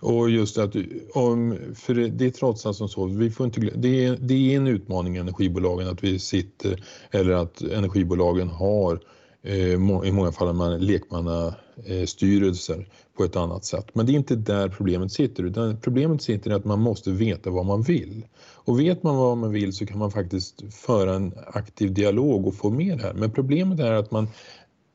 Och 0.00 0.30
just 0.30 0.58
att, 0.58 0.76
om, 1.14 1.58
för 1.74 1.94
det 1.94 2.24
är 2.26 2.30
trots 2.30 2.66
allt 2.66 2.76
som 2.76 2.88
så, 2.88 3.06
vi 3.06 3.30
får 3.30 3.46
inte, 3.46 3.60
det, 3.60 4.04
är, 4.04 4.16
det 4.20 4.34
är 4.34 4.56
en 4.56 4.66
utmaning 4.66 5.16
i 5.16 5.18
energibolagen 5.18 5.88
att 5.88 6.04
vi 6.04 6.18
sitter, 6.18 6.84
eller 7.10 7.32
att 7.32 7.62
energibolagen 7.62 8.48
har 8.48 9.00
eh, 9.42 9.72
i 10.04 10.12
många 10.12 10.32
fall 10.32 10.54
man 10.54 10.80
lekmannastyrelser 10.80 12.78
eh, 12.78 12.84
på 13.16 13.24
ett 13.24 13.36
annat 13.36 13.64
sätt. 13.64 13.86
Men 13.92 14.06
det 14.06 14.12
är 14.12 14.16
inte 14.16 14.36
där 14.36 14.68
problemet 14.68 15.12
sitter 15.12 15.42
utan 15.42 15.76
problemet 15.80 16.22
sitter 16.22 16.50
i 16.50 16.54
att 16.54 16.64
man 16.64 16.80
måste 16.80 17.10
veta 17.10 17.50
vad 17.50 17.66
man 17.66 17.82
vill. 17.82 18.26
Och 18.64 18.80
vet 18.80 19.02
man 19.02 19.16
vad 19.16 19.38
man 19.38 19.52
vill 19.52 19.72
så 19.72 19.86
kan 19.86 19.98
man 19.98 20.10
faktiskt 20.10 20.74
föra 20.74 21.14
en 21.14 21.32
aktiv 21.46 21.94
dialog 21.94 22.46
och 22.46 22.54
få 22.54 22.70
med 22.70 22.98
det 22.98 23.02
här. 23.02 23.14
Men 23.14 23.30
problemet 23.30 23.80
är 23.80 23.92
att 23.92 24.10
man 24.10 24.28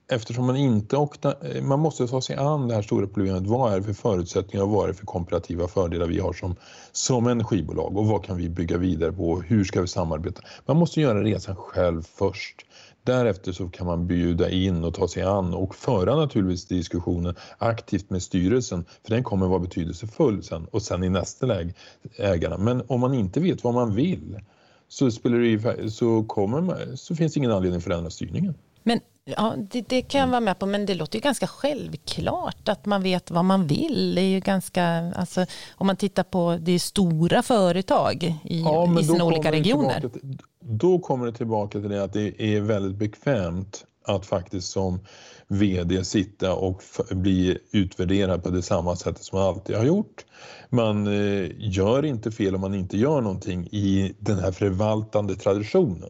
eftersom 0.07 0.45
man 0.45 0.55
inte 0.55 0.97
och 0.97 1.25
eh, 1.25 1.63
man 1.63 1.79
måste 1.79 2.07
ta 2.07 2.21
sig 2.21 2.35
an 2.35 2.67
det 2.67 2.75
här 2.75 2.81
stora 2.81 3.07
problemet. 3.07 3.47
Vad 3.47 3.73
är 3.73 3.77
det 3.77 3.83
för 3.83 3.93
förutsättningar 3.93 4.63
och 4.65 4.71
vad 4.71 4.83
är 4.83 4.87
det 4.87 4.93
för 4.93 5.05
komparativa 5.05 5.67
fördelar 5.67 6.07
vi 6.07 6.19
har 6.19 6.33
som, 6.33 6.55
som 6.91 7.27
energibolag 7.27 7.97
och 7.97 8.07
vad 8.07 8.23
kan 8.23 8.37
vi 8.37 8.49
bygga 8.49 8.77
vidare 8.77 9.11
på? 9.11 9.29
och 9.29 9.43
Hur 9.43 9.63
ska 9.63 9.81
vi 9.81 9.87
samarbeta? 9.87 10.41
Man 10.65 10.77
måste 10.77 11.01
göra 11.01 11.23
resan 11.23 11.55
själv 11.55 12.01
först. 12.01 12.65
Därefter 13.03 13.51
så 13.51 13.69
kan 13.69 13.87
man 13.87 14.07
bjuda 14.07 14.49
in 14.49 14.83
och 14.83 14.93
ta 14.93 15.07
sig 15.07 15.23
an 15.23 15.53
och 15.53 15.75
föra 15.75 16.15
naturligtvis 16.15 16.65
diskussionen 16.65 17.35
aktivt 17.57 18.09
med 18.09 18.23
styrelsen 18.23 18.85
för 19.03 19.15
den 19.15 19.23
kommer 19.23 19.47
vara 19.47 19.59
betydelsefull 19.59 20.43
sen 20.43 20.65
och 20.65 20.81
sen 20.81 21.03
i 21.03 21.09
nästa 21.09 21.45
läge 21.45 21.73
ägarna. 22.17 22.57
Men 22.57 22.83
om 22.87 22.99
man 22.99 23.13
inte 23.13 23.39
vet 23.39 23.63
vad 23.63 23.73
man 23.73 23.95
vill 23.95 24.39
så, 24.87 25.11
spelar 25.11 25.37
det, 25.37 25.91
så, 25.91 26.23
kommer 26.23 26.61
man, 26.61 26.97
så 26.97 27.15
finns 27.15 27.33
det 27.33 27.37
ingen 27.37 27.51
anledning 27.51 27.77
att 27.77 27.83
förändra 27.83 28.09
styrningen. 28.09 28.53
Men 28.83 28.99
ja, 29.27 29.55
det, 29.57 29.81
det, 29.81 30.01
kan 30.01 30.21
jag 30.21 30.27
vara 30.27 30.39
med 30.39 30.59
på, 30.59 30.65
men 30.65 30.85
det 30.85 30.93
låter 30.93 31.15
ju 31.15 31.21
ganska 31.21 31.47
självklart 31.47 32.69
att 32.69 32.85
man 32.85 33.03
vet 33.03 33.31
vad 33.31 33.45
man 33.45 33.67
vill. 33.67 34.15
Det 34.15 34.21
är 34.21 34.29
ju 34.29 34.39
ganska, 34.39 34.85
alltså, 35.15 35.45
om 35.75 35.87
man 35.87 35.95
tittar 35.95 36.23
på 36.23 36.57
det 36.61 36.79
stora 36.79 37.43
företag 37.43 38.23
i, 38.43 38.61
ja, 38.61 38.99
i 38.99 39.03
sina 39.03 39.23
olika 39.25 39.51
regioner. 39.51 39.99
Till, 39.99 40.37
då 40.59 40.99
kommer 40.99 41.25
det 41.25 41.33
tillbaka 41.33 41.79
till 41.79 41.89
det 41.89 42.03
att 42.03 42.13
det 42.13 42.55
är 42.55 42.61
väldigt 42.61 42.95
bekvämt 42.95 43.85
att 44.05 44.25
faktiskt 44.25 44.71
som 44.71 44.99
VD 45.47 46.03
sitta 46.03 46.55
och 46.55 46.83
bli 47.11 47.57
utvärderad 47.71 48.43
på 48.43 48.49
det 48.49 48.61
samma 48.61 48.95
sätt 48.95 49.23
som 49.23 49.39
man 49.39 49.47
alltid 49.47 49.75
har 49.75 49.85
gjort. 49.85 50.25
Man 50.69 51.07
eh, 51.07 51.51
gör 51.57 52.05
inte 52.05 52.31
fel 52.31 52.55
om 52.55 52.61
man 52.61 52.73
inte 52.73 52.97
gör 52.97 53.21
någonting 53.21 53.67
i 53.71 54.15
den 54.19 54.39
här 54.39 54.51
förvaltande 54.51 55.35
traditionen. 55.35 56.09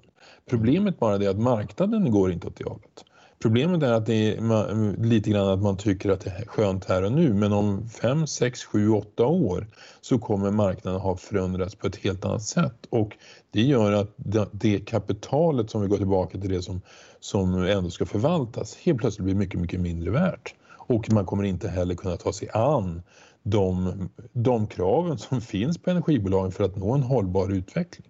Problemet 0.50 1.00
bara 1.00 1.16
är 1.16 1.30
att 1.30 1.40
marknaden 1.40 2.12
går 2.12 2.32
inte 2.32 2.48
åt 2.48 2.56
det 2.56 2.64
hållet. 2.64 3.06
Problemet 3.40 3.84
är 3.84 3.94
att 3.94 4.06
det 4.06 4.36
är 4.38 5.04
lite 5.04 5.30
grann 5.30 5.48
att 5.50 5.62
man 5.62 5.78
tycker 5.78 6.10
att 6.10 6.22
det 6.22 6.30
är 6.30 6.46
skönt 6.46 6.86
här 6.86 7.04
och 7.04 7.12
nu 7.12 7.34
men 7.34 7.54
om 7.54 7.90
5, 7.90 8.28
6, 8.28 8.64
7, 8.64 8.90
8 8.90 9.26
år 9.26 9.68
så 10.02 10.20
kommer 10.20 10.52
marknaden 10.52 11.00
ha 11.00 11.18
förändrats 11.18 11.76
på 11.76 11.88
ett 11.88 11.96
helt 11.96 12.26
annat 12.26 12.44
sätt 12.44 12.86
och 12.90 13.18
det 13.52 13.62
gör 13.62 13.92
att 13.92 14.14
det 14.52 14.80
kapitalet 14.80 15.70
som 15.70 15.82
vi 15.82 15.88
går 15.88 15.98
tillbaka 15.98 16.38
till 16.38 16.50
det 16.50 16.62
som, 16.62 16.82
som 17.20 17.64
ändå 17.64 17.90
ska 17.90 18.06
förvaltas 18.06 18.78
helt 18.78 19.00
plötsligt 19.00 19.26
blir 19.26 19.36
mycket, 19.36 19.60
mycket 19.60 19.80
mindre 19.80 20.12
värt 20.12 20.56
och 20.70 21.12
man 21.12 21.26
kommer 21.26 21.44
inte 21.44 21.70
heller 21.70 21.96
kunna 21.96 22.18
ta 22.18 22.34
sig 22.34 22.50
an 22.54 23.02
de, 23.44 23.94
de 24.34 24.68
kraven 24.68 25.18
som 25.18 25.42
finns 25.42 25.78
på 25.78 25.90
energibolagen 25.90 26.52
för 26.52 26.64
att 26.64 26.76
nå 26.76 26.94
en 26.94 27.04
hållbar 27.04 27.50
utveckling. 27.52 28.08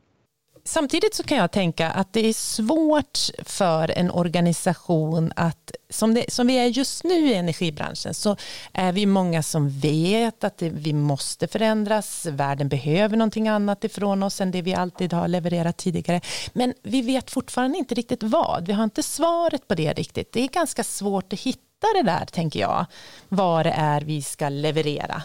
Samtidigt 0.68 1.16
så 1.16 1.24
kan 1.24 1.38
jag 1.38 1.52
tänka 1.52 1.90
att 1.92 2.14
det 2.14 2.28
är 2.28 2.34
svårt 2.34 3.20
för 3.44 3.92
en 3.92 4.12
organisation 4.12 5.34
att, 5.36 5.72
som, 5.90 6.14
det, 6.14 6.34
som 6.34 6.48
vi 6.48 6.58
är 6.58 6.66
just 6.66 7.04
nu 7.04 7.14
i 7.14 7.34
energibranschen, 7.34 8.14
så 8.14 8.36
är 8.74 8.92
vi 8.92 9.06
många 9.06 9.44
som 9.44 9.70
vet 9.70 10.44
att 10.44 10.58
det, 10.58 10.70
vi 10.70 10.94
måste 10.94 11.48
förändras, 11.48 12.26
världen 12.26 12.70
behöver 12.70 13.18
någonting 13.18 13.48
annat 13.48 13.84
ifrån 13.84 14.24
oss 14.24 14.42
än 14.42 14.52
det 14.52 14.62
vi 14.62 14.74
alltid 14.74 15.14
har 15.14 15.28
levererat 15.28 15.78
tidigare. 15.78 16.22
Men 16.54 16.74
vi 16.84 17.02
vet 17.02 17.32
fortfarande 17.32 17.78
inte 17.78 17.96
riktigt 17.96 18.24
vad, 18.24 18.68
vi 18.68 18.74
har 18.74 18.84
inte 18.84 19.04
svaret 19.04 19.68
på 19.68 19.76
det 19.76 19.94
riktigt. 19.94 20.32
Det 20.32 20.42
är 20.42 20.48
ganska 20.48 20.84
svårt 20.84 21.34
att 21.34 21.40
hitta 21.40 21.88
det 21.96 22.04
där, 22.04 22.26
tänker 22.26 22.60
jag, 22.60 22.86
vad 23.30 23.66
det 23.66 23.74
är 23.78 24.02
vi 24.02 24.22
ska 24.22 24.50
leverera. 24.50 25.22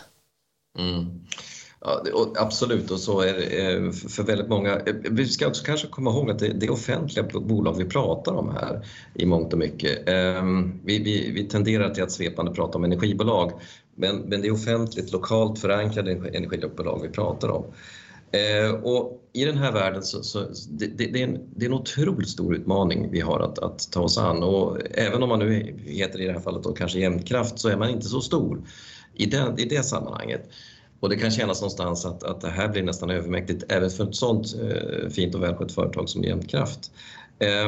Mm. 0.79 1.25
Ja, 1.85 2.03
absolut, 2.37 2.91
och 2.91 2.99
så 3.01 3.21
är 3.21 3.35
det 3.35 3.73
eh, 3.73 3.91
för 3.91 4.23
väldigt 4.23 4.49
många. 4.49 4.71
Eh, 4.77 4.95
vi 5.11 5.27
ska 5.27 5.49
också 5.49 5.65
kanske 5.65 5.87
komma 5.87 6.11
ihåg 6.11 6.31
att 6.31 6.39
det 6.39 6.67
är 6.67 6.71
offentliga 6.71 7.25
bolag 7.25 7.77
vi 7.79 7.85
pratar 7.85 8.33
om 8.33 8.51
här 8.51 8.87
i 9.15 9.27
mångt 9.27 9.53
och 9.53 9.59
mycket. 9.59 10.09
Ehm, 10.09 10.81
vi, 10.85 10.99
vi, 10.99 11.31
vi 11.31 11.49
tenderar 11.49 11.91
till 11.91 12.03
att 12.03 12.13
svepande 12.13 12.53
prata 12.53 12.79
om 12.79 12.85
energibolag, 12.85 13.53
men, 13.95 14.17
men 14.17 14.41
det 14.41 14.49
är 14.49 14.53
offentligt, 14.53 15.13
lokalt 15.13 15.59
förankrade 15.59 16.13
energibolag 16.13 17.01
vi 17.03 17.09
pratar 17.09 17.49
om. 17.49 17.65
Eh, 18.33 18.75
och 18.75 19.21
I 19.33 19.45
den 19.45 19.59
här 19.59 19.73
världen 19.73 20.03
så, 20.03 20.23
så 20.23 20.45
det, 20.69 20.87
det, 20.87 21.23
är 21.23 21.25
en, 21.25 21.39
det 21.57 21.65
är 21.65 21.69
en 21.69 21.75
otroligt 21.75 22.29
stor 22.29 22.55
utmaning 22.55 23.11
vi 23.11 23.21
har 23.21 23.41
att, 23.41 23.59
att 23.59 23.93
ta 23.93 24.01
oss 24.01 24.19
an 24.19 24.43
och 24.43 24.79
även 24.91 25.23
om 25.23 25.29
man 25.29 25.39
nu 25.39 25.77
heter 25.85 26.21
i 26.21 26.27
det 26.27 26.33
här 26.33 26.41
fallet 26.41 26.63
då 26.63 26.73
kanske 26.73 26.99
Jämtkraft 26.99 27.59
så 27.59 27.69
är 27.69 27.77
man 27.77 27.91
inte 27.91 28.07
så 28.07 28.21
stor 28.21 28.69
i 29.15 29.27
det, 29.27 29.55
i 29.59 29.65
det 29.65 29.83
sammanhanget. 29.83 30.51
Och 31.03 31.09
det 31.09 31.17
kan 31.17 31.31
kännas 31.31 31.61
någonstans 31.61 32.05
att, 32.07 32.23
att 32.23 32.41
det 32.41 32.51
här 32.51 32.69
blir 32.69 32.83
nästan 32.83 33.11
övermäktigt 33.11 33.73
även 33.73 33.91
för 33.91 34.09
ett 34.09 34.15
sådant 34.15 34.55
eh, 34.55 35.09
fint 35.09 35.35
och 35.35 35.43
välskött 35.43 35.73
företag 35.73 36.09
som 36.09 36.25
Jämtkraft. 36.25 36.91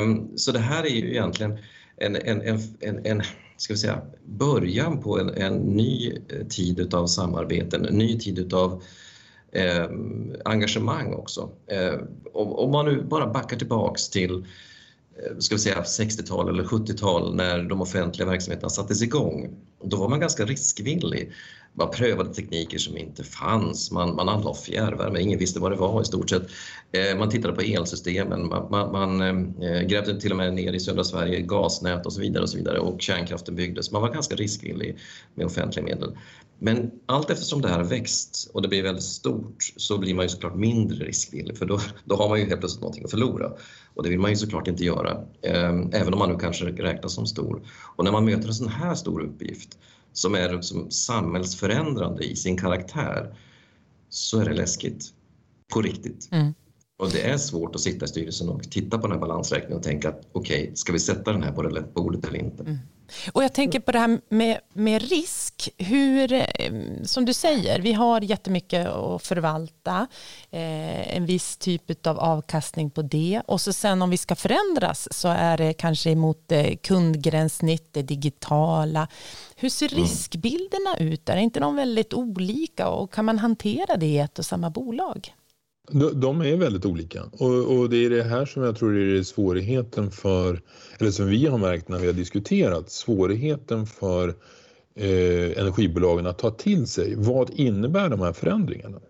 Um, 0.00 0.38
så 0.38 0.52
det 0.52 0.58
här 0.58 0.84
är 0.84 0.90
ju 0.90 1.10
egentligen 1.10 1.58
en, 1.96 2.16
en, 2.16 2.42
en, 2.42 2.58
en, 2.80 3.06
en 3.06 3.22
ska 3.56 3.72
vi 3.72 3.78
säga, 3.78 4.02
början 4.24 5.02
på 5.02 5.18
en, 5.18 5.28
en 5.28 5.54
ny 5.54 6.18
eh, 6.28 6.46
tid 6.46 6.94
av 6.94 7.06
samarbeten, 7.06 7.84
en 7.84 7.98
ny 7.98 8.18
tid 8.18 8.54
av 8.54 8.82
eh, 9.52 9.88
engagemang 10.44 11.14
också. 11.14 11.50
Eh, 11.66 11.94
om, 12.32 12.70
man 12.70 12.86
nu 12.86 13.02
bara 13.02 13.26
backar 13.26 13.56
tillbaks 13.56 14.08
till 14.08 14.46
eh, 15.16 15.38
ska 15.38 15.54
vi 15.54 15.60
säga 15.60 15.82
60-tal 15.82 16.48
eller 16.48 16.64
70-tal 16.64 17.36
när 17.36 17.62
de 17.62 17.80
offentliga 17.80 18.28
verksamheterna 18.28 18.70
sattes 18.70 19.02
igång. 19.02 19.56
Då 19.84 19.96
var 19.96 20.08
man 20.08 20.20
ganska 20.20 20.44
riskvillig 20.44 21.32
man 21.74 21.90
prövade 21.90 22.34
tekniker 22.34 22.78
som 22.78 22.96
inte 22.96 23.24
fanns, 23.24 23.90
man, 23.90 24.16
man 24.16 24.28
anlade 24.28 24.58
fjärrvärme, 24.58 25.20
ingen 25.20 25.38
visste 25.38 25.60
vad 25.60 25.72
det 25.72 25.76
var 25.76 26.02
i 26.02 26.04
stort 26.04 26.30
sett. 26.30 26.42
Eh, 26.92 27.18
man 27.18 27.30
tittade 27.30 27.54
på 27.54 27.60
elsystemen, 27.60 28.48
man, 28.48 28.70
man, 28.70 28.92
man 28.92 29.20
eh, 29.62 29.82
grävde 29.82 30.20
till 30.20 30.30
och 30.30 30.36
med 30.36 30.54
ner 30.54 30.72
i 30.72 30.80
södra 30.80 31.04
Sverige 31.04 31.40
gasnät 31.40 32.06
och 32.06 32.12
så 32.12 32.20
vidare 32.20 32.42
och 32.42 32.50
så 32.50 32.56
vidare 32.56 32.78
och 32.78 33.02
kärnkraften 33.02 33.54
byggdes. 33.54 33.92
Man 33.92 34.02
var 34.02 34.10
ganska 34.10 34.34
riskvillig 34.34 34.96
med 35.34 35.46
offentliga 35.46 35.84
medel. 35.84 36.16
Men 36.58 36.90
allt 37.06 37.30
eftersom 37.30 37.62
det 37.62 37.68
här 37.68 37.78
har 37.78 37.84
växt 37.84 38.50
och 38.54 38.62
det 38.62 38.68
blir 38.68 38.82
väldigt 38.82 39.04
stort 39.04 39.72
så 39.76 39.98
blir 39.98 40.14
man 40.14 40.24
ju 40.24 40.28
såklart 40.28 40.54
mindre 40.54 41.04
riskvillig 41.04 41.58
för 41.58 41.66
då, 41.66 41.80
då 42.04 42.16
har 42.16 42.28
man 42.28 42.38
ju 42.40 42.46
helt 42.46 42.60
plötsligt 42.60 42.82
någonting 42.82 43.04
att 43.04 43.10
förlora. 43.10 43.52
Och 43.94 44.02
det 44.02 44.08
vill 44.08 44.18
man 44.18 44.30
ju 44.30 44.36
såklart 44.36 44.68
inte 44.68 44.84
göra, 44.84 45.10
eh, 45.42 45.74
även 45.92 46.12
om 46.12 46.18
man 46.18 46.32
nu 46.32 46.38
kanske 46.38 46.64
räknas 46.64 47.14
som 47.14 47.26
stor. 47.26 47.62
Och 47.96 48.04
när 48.04 48.12
man 48.12 48.24
möter 48.24 48.48
en 48.48 48.54
sån 48.54 48.68
här 48.68 48.94
stor 48.94 49.20
uppgift 49.22 49.78
som 50.14 50.34
är 50.34 50.52
liksom 50.52 50.90
samhällsförändrande 50.90 52.24
i 52.24 52.36
sin 52.36 52.56
karaktär 52.56 53.36
så 54.08 54.40
är 54.40 54.44
det 54.44 54.54
läskigt. 54.54 55.12
På 55.72 55.82
riktigt. 55.82 56.28
Mm. 56.32 56.54
Och 57.04 57.10
det 57.10 57.22
är 57.22 57.38
svårt 57.38 57.74
att 57.74 57.80
sitta 57.80 58.04
i 58.04 58.08
styrelsen 58.08 58.48
och 58.48 58.70
titta 58.70 58.98
på 58.98 59.06
den 59.06 59.12
här 59.12 59.20
balansräkningen 59.20 59.76
och 59.76 59.82
tänka 59.82 60.08
att 60.08 60.28
okej, 60.32 60.62
okay, 60.62 60.74
ska 60.74 60.92
vi 60.92 60.98
sätta 60.98 61.32
den 61.32 61.42
här 61.42 61.52
på 61.52 61.62
rättbordet 61.62 62.24
eller 62.24 62.38
inte? 62.38 62.62
Mm. 62.62 62.78
Och 63.32 63.44
jag 63.44 63.52
tänker 63.52 63.80
på 63.80 63.92
det 63.92 63.98
här 63.98 64.20
med, 64.28 64.60
med 64.72 65.02
risk. 65.02 65.70
Hur, 65.78 66.32
eh, 66.32 66.42
som 67.04 67.24
du 67.24 67.32
säger, 67.32 67.80
vi 67.80 67.92
har 67.92 68.20
jättemycket 68.20 68.86
att 68.86 69.22
förvalta. 69.22 70.06
Eh, 70.50 71.16
en 71.16 71.26
viss 71.26 71.56
typ 71.56 72.06
av 72.06 72.18
avkastning 72.18 72.90
på 72.90 73.02
det. 73.02 73.42
Och 73.46 73.60
så 73.60 73.72
sen 73.72 74.02
om 74.02 74.10
vi 74.10 74.16
ska 74.16 74.34
förändras 74.34 75.08
så 75.10 75.28
är 75.28 75.56
det 75.56 75.72
kanske 75.72 76.10
emot 76.10 76.52
eh, 76.52 76.76
kundgränssnitt, 76.76 77.88
det 77.92 78.02
digitala. 78.02 79.08
Hur 79.56 79.68
ser 79.68 79.92
mm. 79.92 80.04
riskbilderna 80.04 80.96
ut? 80.98 81.28
Är 81.28 81.36
inte 81.36 81.60
de 81.60 81.76
väldigt 81.76 82.14
olika 82.14 82.88
och 82.88 83.12
kan 83.12 83.24
man 83.24 83.38
hantera 83.38 83.96
det 83.96 84.06
i 84.06 84.18
ett 84.18 84.38
och 84.38 84.46
samma 84.46 84.70
bolag? 84.70 85.34
De 85.92 86.40
är 86.40 86.56
väldigt 86.56 86.86
olika 86.86 87.22
och, 87.32 87.78
och, 87.78 87.90
det 87.90 87.96
är 87.96 88.10
det 88.10 88.22
här 88.22 88.46
som 88.46 88.62
jag 88.62 88.76
tror 88.76 88.98
är 88.98 89.22
svårigheten 89.22 90.10
för, 90.10 90.60
eller 90.98 91.10
som 91.10 91.26
vi 91.26 91.46
har 91.46 91.58
märkt 91.58 91.88
när 91.88 91.98
vi 91.98 92.06
har 92.06 92.14
diskuterat, 92.14 92.90
svårigheten 92.90 93.86
för 93.86 94.28
eh, 94.96 95.58
energibolagen 95.58 96.26
att 96.26 96.38
ta 96.38 96.50
till 96.50 96.86
sig. 96.86 97.14
Vad 97.16 97.50
innebär 97.50 98.08
de 98.08 98.20
här 98.20 98.32
förändringarna? 98.32 99.00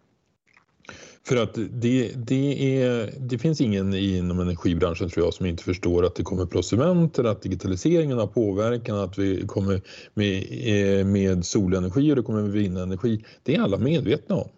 För 1.26 1.36
att 1.36 1.54
det, 1.54 2.12
det, 2.16 2.82
är, 2.82 3.14
det 3.18 3.38
finns 3.38 3.60
ingen 3.60 3.94
inom 3.94 4.40
energibranschen 4.40 5.08
tror 5.08 5.26
jag 5.26 5.34
som 5.34 5.46
inte 5.46 5.64
förstår 5.64 6.04
att 6.06 6.14
det 6.14 6.22
kommer 6.22 6.46
prosumenter, 6.46 7.24
att 7.24 7.42
digitaliseringen 7.42 8.18
har 8.18 8.26
påverkan, 8.26 8.98
att 8.98 9.18
vi 9.18 9.46
kommer 9.46 9.80
med, 10.14 10.46
eh, 10.50 11.06
med 11.06 11.46
solenergi 11.46 12.12
och 12.12 12.16
det 12.16 12.22
kommer 12.22 12.42
med 12.42 12.52
vindenergi. 12.52 13.24
Det 13.42 13.54
är 13.56 13.60
alla 13.60 13.78
medvetna 13.78 14.34
om. 14.36 14.48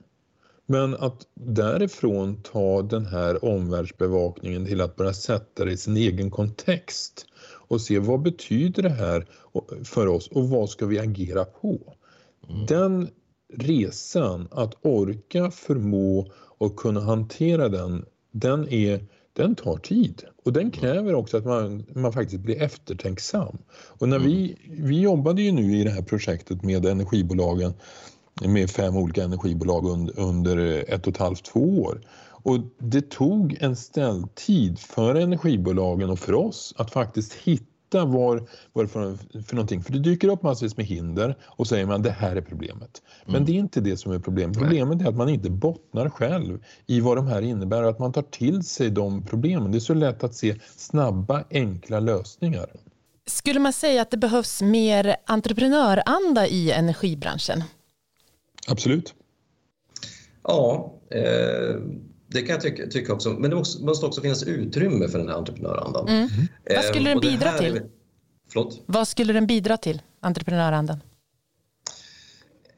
Men 0.66 0.94
att 0.94 1.26
därifrån 1.35 2.42
ta 2.42 2.82
den 2.82 3.06
här 3.06 3.44
omvärldsbevakningen 3.44 4.66
till 4.66 4.80
att 4.80 4.96
börja 4.96 5.12
sätta 5.12 5.64
det 5.64 5.73
i 5.73 5.76
sin 5.76 5.96
egen 5.96 6.30
kontext 6.30 7.26
och 7.68 7.80
se 7.80 7.99
vad 7.99 8.23
betyder 8.23 8.82
det 8.82 8.90
här 8.90 9.26
för 9.85 10.06
oss 10.06 10.28
och 10.28 10.49
vad 10.49 10.70
ska 10.70 10.87
vi 10.87 10.99
agera 10.99 11.44
på? 11.44 11.94
Mm. 12.49 12.66
Den 12.66 13.08
resan, 13.54 14.49
att 14.50 14.75
orka, 14.82 15.50
förmå 15.50 16.32
och 16.58 16.76
kunna 16.76 17.00
hantera 17.00 17.68
den, 17.68 18.04
den 18.30 18.68
är 18.68 19.06
den 19.32 19.54
tar 19.54 19.76
tid 19.76 20.25
och 20.44 20.52
den 20.52 20.70
kräver 20.70 21.14
också 21.14 21.37
att 21.37 21.44
man, 21.44 21.87
man 21.94 22.12
faktiskt 22.12 22.42
blir 22.42 22.62
eftertänksam. 22.62 23.58
Och 23.99 24.08
när 24.08 24.18
vi, 24.18 24.58
vi 24.68 25.00
jobbade 25.00 25.42
ju 25.42 25.52
nu 25.52 25.80
i 25.80 25.85
det 25.85 25.90
här 25.90 26.02
projektet 26.02 26.62
med 26.62 26.87
energibolagen 26.87 27.75
med 28.45 28.71
fem 28.71 28.97
olika 28.97 29.25
energibolag 29.25 29.87
under, 29.87 30.21
under 30.21 30.85
ett 30.88 31.07
och 31.07 31.12
ett 31.12 31.19
halvt, 31.19 31.45
två 31.45 31.83
år. 31.83 32.00
Och 32.47 32.59
det 32.78 33.11
tog 33.11 33.57
en 33.61 33.76
ställtid 33.76 34.78
för 34.78 35.14
energibolagen 35.14 36.11
och 36.11 36.19
för 36.19 36.35
oss 36.35 36.75
att 36.76 36.90
faktiskt 36.90 37.33
hitta 37.35 38.05
vad 38.05 38.47
det 38.75 38.81
är 38.81 38.87
för, 38.87 39.16
för 39.43 39.55
någonting. 39.55 39.83
För 39.83 39.93
det 39.93 39.99
dyker 39.99 40.28
upp 40.28 40.43
massvis 40.43 40.76
med 40.76 40.87
hinder 40.87 41.37
och 41.45 41.66
säger 41.66 41.87
man 41.87 42.02
det 42.02 42.11
här 42.11 42.37
är 42.37 42.40
problemet. 42.40 43.02
Men 43.25 43.35
mm. 43.35 43.47
det 43.47 43.52
är 43.52 43.59
inte 43.59 43.81
det 43.81 43.97
som 43.97 44.12
är 44.12 44.19
problemet. 44.19 44.59
Problemet 44.59 45.02
är 45.02 45.09
att 45.09 45.16
man 45.16 45.28
inte 45.28 45.50
bottnar 45.50 46.11
själv 46.11 46.64
i 46.87 47.00
vad 47.00 47.16
de 47.16 47.26
här 47.26 47.43
innebär 47.43 47.83
och 47.83 47.90
att 47.90 47.99
man 47.99 48.12
tar 48.12 48.23
till 48.23 48.64
sig 48.64 48.90
de 48.90 49.26
problemen. 49.26 49.73
Det 49.73 49.78
är 49.78 49.81
så 49.81 49.95
lätt 49.95 50.25
att 50.25 50.35
se 50.35 50.55
snabba, 50.76 51.45
enkla 51.50 52.00
lösningar. 52.00 52.66
Skulle 53.26 53.61
man 53.61 53.73
säga 53.73 54.02
att 54.02 54.11
det 54.11 54.16
behövs 54.16 54.62
mer 54.62 55.16
entreprenöranda 55.26 56.47
i 56.47 56.73
energibranschen? 56.73 57.62
Absolut. 58.68 59.14
Ja, 60.42 60.94
eh, 61.11 61.80
det 62.28 62.42
kan 62.42 62.54
jag 62.54 62.61
tycka, 62.61 62.87
tycka, 62.87 63.12
också. 63.12 63.30
Men 63.30 63.50
det 63.50 63.56
måste, 63.56 63.85
måste 63.85 64.06
också 64.06 64.20
finnas 64.20 64.42
utrymme 64.42 65.08
för 65.08 65.18
den 65.18 65.28
här 65.28 65.37
entreprenörandan. 65.37 66.08
Mm. 66.08 66.28
Eh, 66.64 66.76
Vad 66.76 66.85
skulle 66.85 67.11
den 67.11 67.20
bidra 67.20 67.52
till? 67.52 67.80
Förlåt? 68.49 68.82
Vad 68.87 69.08
skulle 69.08 69.32
den 69.32 69.46
bidra 69.46 69.76
till, 69.76 70.02
entreprenörandan? 70.20 71.00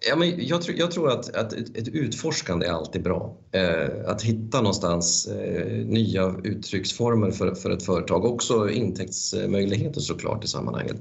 Ja, 0.09 0.16
men 0.16 0.47
jag, 0.47 0.62
tror, 0.62 0.78
jag 0.78 0.90
tror 0.90 1.11
att, 1.11 1.35
att 1.35 1.52
ett, 1.52 1.76
ett 1.76 1.88
utforskande 1.88 2.66
är 2.66 2.73
alltid 2.73 3.02
bra. 3.02 3.37
Eh, 3.52 4.11
att 4.11 4.23
hitta 4.23 4.59
någonstans 4.59 5.26
eh, 5.26 5.87
nya 5.87 6.35
uttrycksformer 6.45 7.30
för, 7.30 7.54
för 7.54 7.71
ett 7.71 7.83
företag, 7.83 8.25
också 8.25 8.71
intäktsmöjligheter 8.71 10.00
såklart 10.00 10.45
i 10.45 10.49
sammanhanget. 10.49 10.97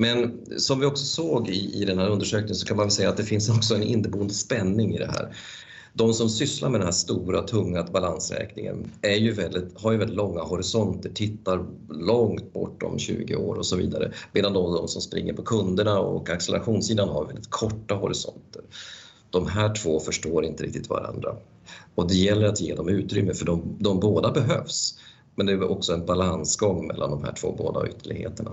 Men 0.00 0.40
som 0.56 0.80
vi 0.80 0.86
också 0.86 1.04
såg 1.04 1.48
i, 1.48 1.82
i 1.82 1.84
den 1.84 1.98
här 1.98 2.08
undersökningen 2.08 2.54
så 2.54 2.66
kan 2.66 2.76
man 2.76 2.86
väl 2.86 2.90
säga 2.90 3.08
att 3.08 3.16
det 3.16 3.24
finns 3.24 3.48
också 3.48 3.74
en 3.74 3.82
inneboende 3.82 4.34
spänning 4.34 4.94
i 4.94 4.98
det 4.98 5.06
här. 5.06 5.36
De 5.92 6.14
som 6.14 6.28
sysslar 6.28 6.68
med 6.68 6.80
den 6.80 6.86
här 6.86 6.92
stora, 6.92 7.42
tunga 7.42 7.82
balansräkningen 7.82 8.90
är 9.02 9.16
ju 9.16 9.32
väldigt, 9.32 9.80
har 9.80 9.92
ju 9.92 9.98
väldigt 9.98 10.16
långa 10.16 10.42
horisonter, 10.42 11.10
tittar 11.10 11.66
långt 11.88 12.52
bortom 12.52 12.98
20 12.98 13.36
år 13.36 13.54
och 13.54 13.66
så 13.66 13.76
vidare. 13.76 14.12
Medan 14.32 14.52
de, 14.52 14.74
de 14.74 14.88
som 14.88 15.02
springer 15.02 15.32
på 15.32 15.42
kunderna 15.42 15.98
och 15.98 16.30
accelerationssidan 16.30 17.08
har 17.08 17.26
väldigt 17.26 17.50
korta 17.50 17.94
horisonter. 17.94 18.62
De 19.30 19.46
här 19.46 19.74
två 19.74 20.00
förstår 20.00 20.44
inte 20.44 20.64
riktigt 20.64 20.88
varandra. 20.88 21.36
Och 21.94 22.08
det 22.08 22.14
gäller 22.14 22.46
att 22.46 22.60
ge 22.60 22.74
dem 22.74 22.88
utrymme 22.88 23.34
för 23.34 23.46
de, 23.46 23.76
de 23.78 24.00
båda 24.00 24.32
behövs. 24.32 24.94
Men 25.34 25.46
det 25.46 25.52
är 25.52 25.70
också 25.70 25.92
en 25.92 26.06
balansgång 26.06 26.86
mellan 26.86 27.10
de 27.10 27.24
här 27.24 27.32
två 27.32 27.54
båda 27.58 27.88
ytterligheterna. 27.88 28.50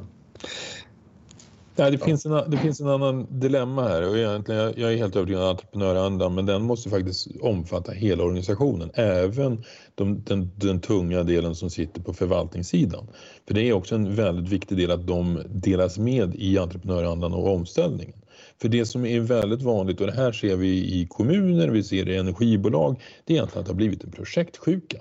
Ja, 1.79 1.89
det, 1.89 1.97
finns 1.97 2.25
en, 2.25 2.51
det 2.51 2.57
finns 2.57 2.81
en 2.81 2.87
annan 2.87 3.39
dilemma 3.39 3.87
här 3.87 4.09
och 4.09 4.17
egentligen, 4.17 4.61
jag, 4.61 4.77
jag 4.77 4.93
är 4.93 4.97
helt 4.97 5.15
övertygad 5.15 5.41
om 5.43 5.49
entreprenörandan 5.49 6.35
men 6.35 6.45
den 6.45 6.63
måste 6.63 6.89
faktiskt 6.89 7.27
omfatta 7.41 7.91
hela 7.91 8.23
organisationen, 8.23 8.91
även 8.93 9.63
de, 9.95 10.23
den, 10.23 10.51
den 10.55 10.81
tunga 10.81 11.23
delen 11.23 11.55
som 11.55 11.69
sitter 11.69 12.01
på 12.01 12.13
förvaltningssidan. 12.13 13.07
För 13.47 13.53
det 13.53 13.61
är 13.61 13.73
också 13.73 13.95
en 13.95 14.15
väldigt 14.15 14.49
viktig 14.49 14.77
del 14.77 14.91
att 14.91 15.07
de 15.07 15.43
delas 15.49 15.97
med 15.97 16.35
i 16.35 16.57
entreprenörandan 16.57 17.33
och 17.33 17.53
omställningen. 17.53 18.15
För 18.61 18.69
det 18.69 18.85
som 18.85 19.05
är 19.05 19.19
väldigt 19.19 19.61
vanligt 19.61 20.01
och 20.01 20.07
det 20.07 20.13
här 20.13 20.31
ser 20.31 20.55
vi 20.55 21.01
i 21.01 21.07
kommuner, 21.09 21.69
vi 21.69 21.83
ser 21.83 22.05
det 22.05 22.13
i 22.13 22.17
energibolag, 22.17 23.01
det 23.25 23.33
är 23.33 23.37
egentligen 23.37 23.59
att 23.59 23.65
det 23.65 23.71
har 23.71 23.77
blivit 23.77 24.03
en 24.03 24.11
projektsjuka. 24.11 24.97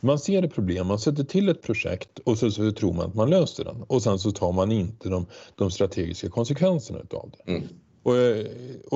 Man 0.00 0.18
ser 0.18 0.42
ett 0.42 0.54
problem, 0.54 0.86
man 0.86 0.98
sätter 0.98 1.24
till 1.24 1.48
ett 1.48 1.62
projekt 1.62 2.18
och 2.18 2.38
så, 2.38 2.50
så 2.50 2.72
tror 2.72 2.92
man 2.92 3.06
att 3.06 3.14
man 3.14 3.30
löser 3.30 3.64
den 3.64 3.82
och 3.82 4.02
sen 4.02 4.18
så 4.18 4.30
tar 4.30 4.52
man 4.52 4.72
inte 4.72 5.08
de, 5.08 5.26
de 5.54 5.70
strategiska 5.70 6.28
konsekvenserna 6.28 6.98
utav 7.00 7.30
det. 7.32 7.52
Mm. 7.52 7.62
Och, 8.02 8.14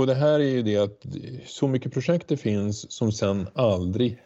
och 0.01 0.07
det 0.07 0.15
här 0.15 0.41
är 0.41 0.51
ju 0.51 0.63
det 0.63 0.77
att 0.77 1.07
så 1.47 1.69
mycket 1.69 1.93
projekt 1.93 2.29
det 2.29 2.37
finns 2.37 2.93
som 2.93 3.13
sen 3.13 3.49
aldrig 3.55 4.19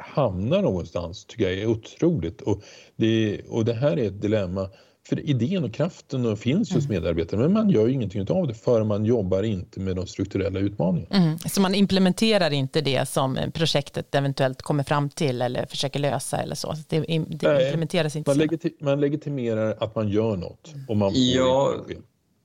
hamnar 0.00 0.62
någonstans 0.62 1.24
tycker 1.24 1.44
jag 1.44 1.58
är 1.58 1.66
otroligt 1.66 2.40
och 2.40 2.62
det, 2.96 3.40
och 3.48 3.64
det 3.64 3.74
här 3.74 3.98
är 3.98 4.06
ett 4.06 4.22
dilemma 4.22 4.70
för 5.08 5.30
idén 5.30 5.64
och 5.64 5.74
kraften 5.74 6.36
finns 6.36 6.72
hos 6.72 6.84
mm. 6.84 6.94
medarbetare 6.94 7.40
men 7.40 7.52
man 7.52 7.70
gör 7.70 7.86
ju 7.86 7.92
ingenting 7.92 8.30
av 8.30 8.46
det 8.46 8.54
för 8.54 8.84
man 8.84 9.04
jobbar 9.04 9.42
inte 9.42 9.80
med 9.80 9.96
de 9.96 10.06
strukturella 10.06 10.58
utmaningarna. 10.58 11.16
Mm. 11.16 11.38
Så 11.38 11.60
man 11.60 11.74
implementerar 11.74 12.50
inte 12.50 12.80
det 12.80 13.08
som 13.08 13.38
projektet 13.54 14.14
eventuellt 14.14 14.62
kommer 14.62 14.84
fram 14.84 15.10
till 15.10 15.42
eller 15.42 15.66
försöker 15.66 16.00
lösa 16.00 16.36
eller 16.36 16.54
så? 16.54 16.74
Det, 16.88 17.00
det 17.00 17.12
implementeras 17.12 18.16
inte? 18.16 18.30
Man, 18.30 18.38
legiti 18.38 18.70
man 18.80 19.00
legitimerar 19.00 19.76
att 19.80 19.94
man 19.94 20.08
gör 20.08 20.36
något. 20.36 20.74
Och 20.88 20.96
man 20.96 21.10
får 21.10 21.20
ja, 21.20 21.74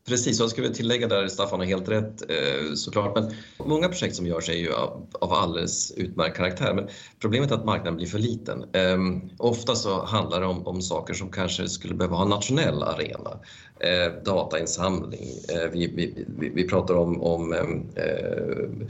Precis, 0.08 0.39
jag 0.39 0.50
skulle 0.50 0.70
tillägga 0.70 1.08
där, 1.08 1.28
Staffan 1.28 1.60
har 1.60 1.68
helt 1.68 1.89
rätt 1.89 2.22
eh, 2.30 2.74
såklart. 2.76 3.16
Men 3.16 3.32
många 3.68 3.89
projekt 3.89 4.16
som 4.16 4.28
görs 4.28 4.50
är 4.50 4.54
ju 4.54 4.74
av, 4.74 5.08
av 5.13 5.34
alldeles 5.34 5.92
utmärkt 5.92 6.38
karaktär. 6.38 6.74
Men 6.74 6.88
problemet 7.20 7.52
är 7.52 7.56
att 7.56 7.66
marknaden 7.66 7.96
blir 7.96 8.08
för 8.08 8.20
liten. 8.20 8.66
Ehm, 8.74 9.30
ofta 9.38 9.76
så 9.76 10.06
handlar 10.06 10.42
det 10.42 10.48
om, 10.48 10.68
om 10.68 10.82
saker 10.82 11.13
som 11.13 11.32
kanske 11.32 11.70
skulle 11.70 11.96
behöva 11.96 12.16
ha 12.16 12.24
en 12.24 12.30
nationell 12.30 12.84
arena. 12.84 13.39
Ehm, 13.80 14.24
datainsamling, 14.26 15.30
ehm, 15.50 15.72
vi, 15.72 15.88
vi, 15.88 16.26
vi, 16.39 16.50
vi, 16.50 16.68
pratar 16.68 16.96
om, 16.96 17.22
om 17.22 17.54
eh, 17.54 18.88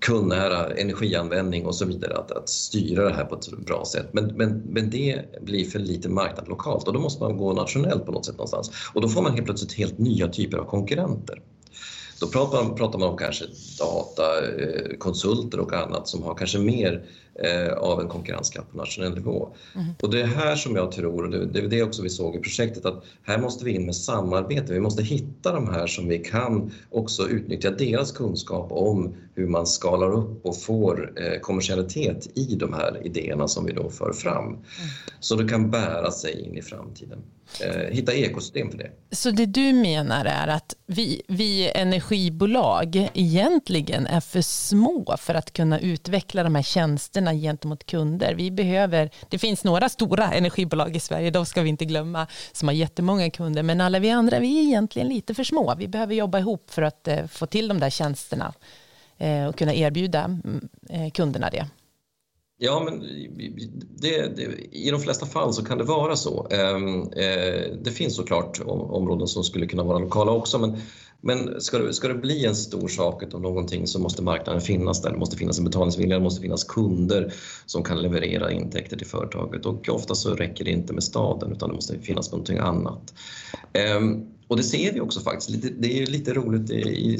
kundnära 0.00 0.74
energianvändning 0.74 1.66
och 1.66 1.74
så 1.74 1.84
vidare, 1.84 2.16
att, 2.16 2.30
att 2.30 2.48
styra 2.48 3.04
det 3.04 3.14
här 3.14 3.24
på 3.24 3.34
ett 3.34 3.50
bra 3.66 3.84
sätt. 3.84 4.06
Men, 4.12 4.26
men, 4.26 4.58
men 4.58 4.90
det 4.90 5.24
blir 5.42 5.64
för 5.64 5.78
lite 5.78 6.08
marknad 6.08 6.48
lokalt 6.48 6.88
och 6.88 6.92
då 6.92 7.00
måste 7.00 7.22
man 7.22 7.36
gå 7.36 7.52
nationellt 7.52 8.06
på 8.06 8.12
något 8.12 8.26
sätt 8.26 8.36
någonstans. 8.36 8.70
Och 8.94 9.00
då 9.00 9.08
får 9.08 9.22
man 9.22 9.32
helt 9.32 9.44
plötsligt 9.44 9.72
helt 9.72 9.98
nya 9.98 10.28
typer 10.28 10.58
av 10.58 10.64
konkurrenter. 10.64 11.42
Då 12.20 12.26
pratar 12.26 12.64
man, 12.64 12.74
pratar 12.74 12.98
man 12.98 13.08
om 13.08 13.16
kanske 13.16 13.44
datakonsulter 13.78 15.58
eh, 15.58 15.64
och 15.64 15.72
annat 15.72 16.08
som 16.08 16.22
har 16.22 16.34
kanske 16.34 16.58
mer 16.58 16.92
eh, 16.94 17.00
av 17.76 18.00
en 18.00 18.08
konkurrenskraft 18.08 18.70
på 18.70 18.76
nationell 18.76 19.14
nivå. 19.14 19.48
Mm. 19.74 19.86
Och 20.02 20.10
det 20.10 20.20
är 20.20 20.26
här 20.26 20.56
som 20.56 20.76
jag 20.76 20.92
tror, 20.92 21.24
och 21.24 21.30
det, 21.30 21.46
det 21.46 21.58
är 21.58 21.68
det 21.68 21.82
också 21.82 22.02
vi 22.02 22.10
såg 22.10 22.36
i 22.36 22.38
projektet, 22.38 22.84
att 22.84 23.04
här 23.22 23.38
måste 23.38 23.64
vi 23.64 23.74
in 23.74 23.86
med 23.86 23.96
samarbete. 23.96 24.72
Vi 24.72 24.80
måste 24.80 25.02
hitta 25.02 25.52
de 25.52 25.68
här 25.68 25.86
som 25.86 26.08
vi 26.08 26.18
kan 26.18 26.72
också 26.90 27.28
utnyttja 27.28 27.70
deras 27.70 28.12
kunskap 28.12 28.72
om 28.72 29.14
hur 29.34 29.46
man 29.46 29.66
skalar 29.66 30.12
upp 30.12 30.46
och 30.46 30.62
får 30.62 31.12
eh, 31.16 31.40
kommersialitet 31.40 32.28
i 32.34 32.54
de 32.54 32.72
här 32.72 33.06
idéerna 33.06 33.48
som 33.48 33.66
vi 33.66 33.72
då 33.72 33.90
för 33.90 34.12
fram. 34.12 34.46
Mm. 34.46 34.60
Så 35.20 35.36
det 35.36 35.48
kan 35.48 35.70
bära 35.70 36.10
sig 36.10 36.40
in 36.40 36.56
i 36.56 36.62
framtiden. 36.62 37.18
Eh, 37.60 37.94
hitta 37.94 38.12
ekosystem 38.12 38.70
för 38.70 38.78
det. 38.78 38.90
Så 39.10 39.30
det 39.30 39.46
du 39.46 39.72
menar 39.72 40.24
är 40.24 40.48
att 40.48 40.74
vi, 40.86 41.22
vi 41.28 41.70
energibolag 41.74 43.08
egentligen 43.14 44.06
är 44.06 44.20
för 44.20 44.40
små 44.40 45.16
för 45.18 45.34
att 45.34 45.52
kunna 45.52 45.80
utveckla 45.80 46.42
de 46.42 46.54
här 46.54 46.62
tjänsterna 46.62 47.25
gentemot 47.34 47.86
kunder. 47.86 48.34
Vi 48.34 48.50
behöver, 48.50 49.10
det 49.28 49.38
finns 49.38 49.64
några 49.64 49.88
stora 49.88 50.32
energibolag 50.32 50.96
i 50.96 51.00
Sverige, 51.00 51.30
de 51.30 51.46
ska 51.46 51.62
vi 51.62 51.68
inte 51.68 51.84
glömma, 51.84 52.26
som 52.52 52.68
har 52.68 52.74
jättemånga 52.74 53.30
kunder, 53.30 53.62
men 53.62 53.80
alla 53.80 53.98
vi 53.98 54.10
andra 54.10 54.38
vi 54.38 54.58
är 54.58 54.62
egentligen 54.62 55.08
lite 55.08 55.34
för 55.34 55.44
små. 55.44 55.74
Vi 55.78 55.88
behöver 55.88 56.14
jobba 56.14 56.38
ihop 56.38 56.70
för 56.70 56.82
att 56.82 57.08
eh, 57.08 57.26
få 57.26 57.46
till 57.46 57.68
de 57.68 57.80
där 57.80 57.90
tjänsterna 57.90 58.54
eh, 59.18 59.46
och 59.46 59.56
kunna 59.56 59.74
erbjuda 59.74 60.24
mm, 60.24 60.68
eh, 60.90 61.10
kunderna 61.10 61.50
det. 61.50 61.66
Ja, 62.58 62.82
men 62.84 63.00
det, 63.96 64.36
det, 64.36 64.42
i 64.76 64.90
de 64.90 65.00
flesta 65.00 65.26
fall 65.26 65.52
så 65.52 65.64
kan 65.64 65.78
det 65.78 65.84
vara 65.84 66.16
så. 66.16 66.46
Ehm, 66.50 67.10
det 67.82 67.90
finns 67.94 68.16
såklart 68.16 68.60
områden 68.66 69.28
som 69.28 69.44
skulle 69.44 69.66
kunna 69.66 69.82
vara 69.82 69.98
lokala 69.98 70.32
också, 70.32 70.58
men, 70.58 70.76
men 71.20 71.60
ska, 71.60 71.78
det, 71.78 71.94
ska 71.94 72.08
det 72.08 72.14
bli 72.14 72.46
en 72.46 72.54
stor 72.54 72.88
sak 72.88 73.34
av 73.34 73.40
någonting 73.40 73.86
så 73.86 73.98
måste 73.98 74.22
marknaden 74.22 74.60
finnas 74.60 75.02
där. 75.02 75.10
Det 75.10 75.18
måste 75.18 75.36
finnas 75.36 75.58
en 75.58 75.64
betalningsvilja, 75.64 76.16
det 76.16 76.24
måste 76.24 76.42
finnas 76.42 76.64
kunder 76.64 77.32
som 77.66 77.82
kan 77.82 78.02
leverera 78.02 78.50
intäkter 78.50 78.96
till 78.96 79.06
företaget 79.06 79.66
och 79.66 79.88
ofta 79.88 80.14
så 80.14 80.34
räcker 80.34 80.64
det 80.64 80.70
inte 80.70 80.92
med 80.92 81.04
staden 81.04 81.52
utan 81.52 81.68
det 81.68 81.74
måste 81.74 81.98
finnas 81.98 82.32
någonting 82.32 82.58
annat. 82.58 83.14
Um, 83.98 84.26
och 84.48 84.56
det 84.56 84.62
ser 84.62 84.92
vi 84.92 85.00
också 85.00 85.20
faktiskt. 85.20 85.66
Det 85.78 86.02
är 86.02 86.06
lite 86.06 86.32
roligt 86.32 86.70
i 86.70 87.18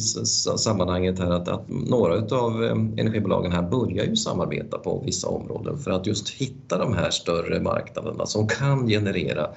sammanhanget 0.57 1.19
här 1.19 1.31
att, 1.31 1.49
att 1.49 1.69
några 1.69 2.37
av 2.37 2.65
ehm, 2.65 2.99
energibolagen 2.99 3.53
här 3.53 3.63
börjar 3.63 4.05
ju 4.05 4.17
samarbeta 4.17 4.79
på 4.79 5.03
vissa 5.07 5.29
områden 5.29 5.79
för 5.79 5.91
att 5.91 6.07
just 6.07 6.29
hitta 6.29 6.79
de 6.79 6.95
här 6.95 7.11
större 7.11 7.61
marknaderna 7.61 8.27
som 8.27 8.49
kan 8.49 8.89
generera 8.89 9.51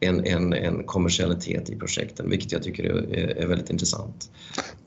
en, 0.00 0.24
en, 0.24 0.52
en 0.52 0.84
kommersialitet 0.84 1.70
i 1.70 1.76
projekten, 1.76 2.30
vilket 2.30 2.52
jag 2.52 2.62
tycker 2.62 2.84
är, 2.84 3.36
är 3.36 3.46
väldigt 3.46 3.70
intressant. 3.70 4.30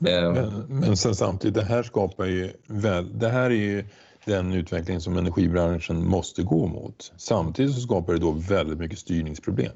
Ehm. 0.06 0.32
Men, 0.32 0.64
men 0.68 0.96
sen 0.96 1.14
samtidigt, 1.14 1.54
det 1.54 1.64
här 1.64 1.82
skapar 1.82 2.26
ju 2.26 2.52
väl, 2.66 3.18
det 3.18 3.28
här 3.28 3.50
är 3.50 3.54
ju 3.54 3.84
den 4.24 4.52
utveckling 4.52 5.00
som 5.00 5.16
energibranschen 5.16 6.04
måste 6.04 6.42
gå 6.42 6.66
mot. 6.66 7.12
Samtidigt 7.16 7.74
så 7.74 7.80
skapar 7.80 8.12
det 8.12 8.18
då 8.18 8.30
väldigt 8.30 8.78
mycket 8.78 8.98
styrningsproblem 8.98 9.72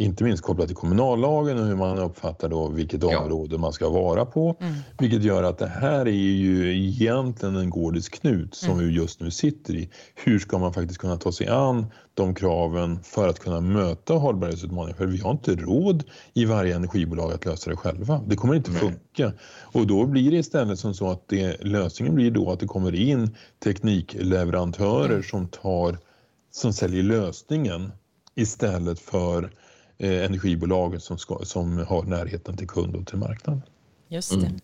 inte 0.00 0.24
minst 0.24 0.42
kopplat 0.42 0.66
till 0.66 0.76
kommunallagen 0.76 1.58
och 1.58 1.66
hur 1.66 1.76
man 1.76 1.98
uppfattar 1.98 2.48
då 2.48 2.68
vilket 2.68 3.04
område 3.04 3.58
man 3.58 3.72
ska 3.72 3.90
vara 3.90 4.24
på. 4.24 4.56
Mm. 4.60 4.74
Vilket 4.98 5.22
gör 5.22 5.42
att 5.42 5.58
det 5.58 5.66
här 5.66 6.00
är 6.00 6.10
ju 6.10 6.86
egentligen 6.86 7.56
en 7.56 7.70
gordisk 7.70 8.20
knut 8.20 8.54
som 8.54 8.70
mm. 8.70 8.86
vi 8.86 8.92
just 8.92 9.20
nu 9.20 9.30
sitter 9.30 9.74
i. 9.74 9.90
Hur 10.14 10.38
ska 10.38 10.58
man 10.58 10.72
faktiskt 10.72 11.00
kunna 11.00 11.16
ta 11.16 11.32
sig 11.32 11.48
an 11.48 11.86
de 12.14 12.34
kraven 12.34 13.02
för 13.02 13.28
att 13.28 13.38
kunna 13.38 13.60
möta 13.60 14.14
hållbarhetsutmaningar? 14.14 14.96
För 14.96 15.06
vi 15.06 15.18
har 15.18 15.30
inte 15.30 15.54
råd 15.54 16.04
i 16.34 16.44
varje 16.44 16.76
energibolag 16.76 17.32
att 17.32 17.44
lösa 17.44 17.70
det 17.70 17.76
själva. 17.76 18.20
Det 18.26 18.36
kommer 18.36 18.54
inte 18.54 18.70
funka. 18.70 19.32
Och 19.60 19.86
då 19.86 20.06
blir 20.06 20.30
det 20.30 20.36
istället 20.36 20.78
som 20.78 20.94
så 20.94 21.10
att 21.10 21.28
det, 21.28 21.64
lösningen 21.64 22.14
blir 22.14 22.30
då 22.30 22.50
att 22.50 22.60
det 22.60 22.66
kommer 22.66 22.94
in 22.94 23.36
teknikleverantörer 23.64 25.10
mm. 25.10 25.22
som 25.22 25.48
tar 25.48 25.98
som 26.50 26.72
säljer 26.72 27.02
lösningen 27.02 27.92
istället 28.34 29.00
för 29.00 29.50
eh, 29.98 30.24
energibolagen 30.24 31.00
som, 31.00 31.18
ska, 31.18 31.38
som 31.44 31.78
har 31.78 32.02
närheten 32.02 32.56
till 32.56 32.68
kund 32.68 32.96
och 32.96 33.06
till 33.06 33.18
marknaden. 33.18 33.62
Just 34.08 34.30
det. 34.30 34.46
Mm. 34.46 34.60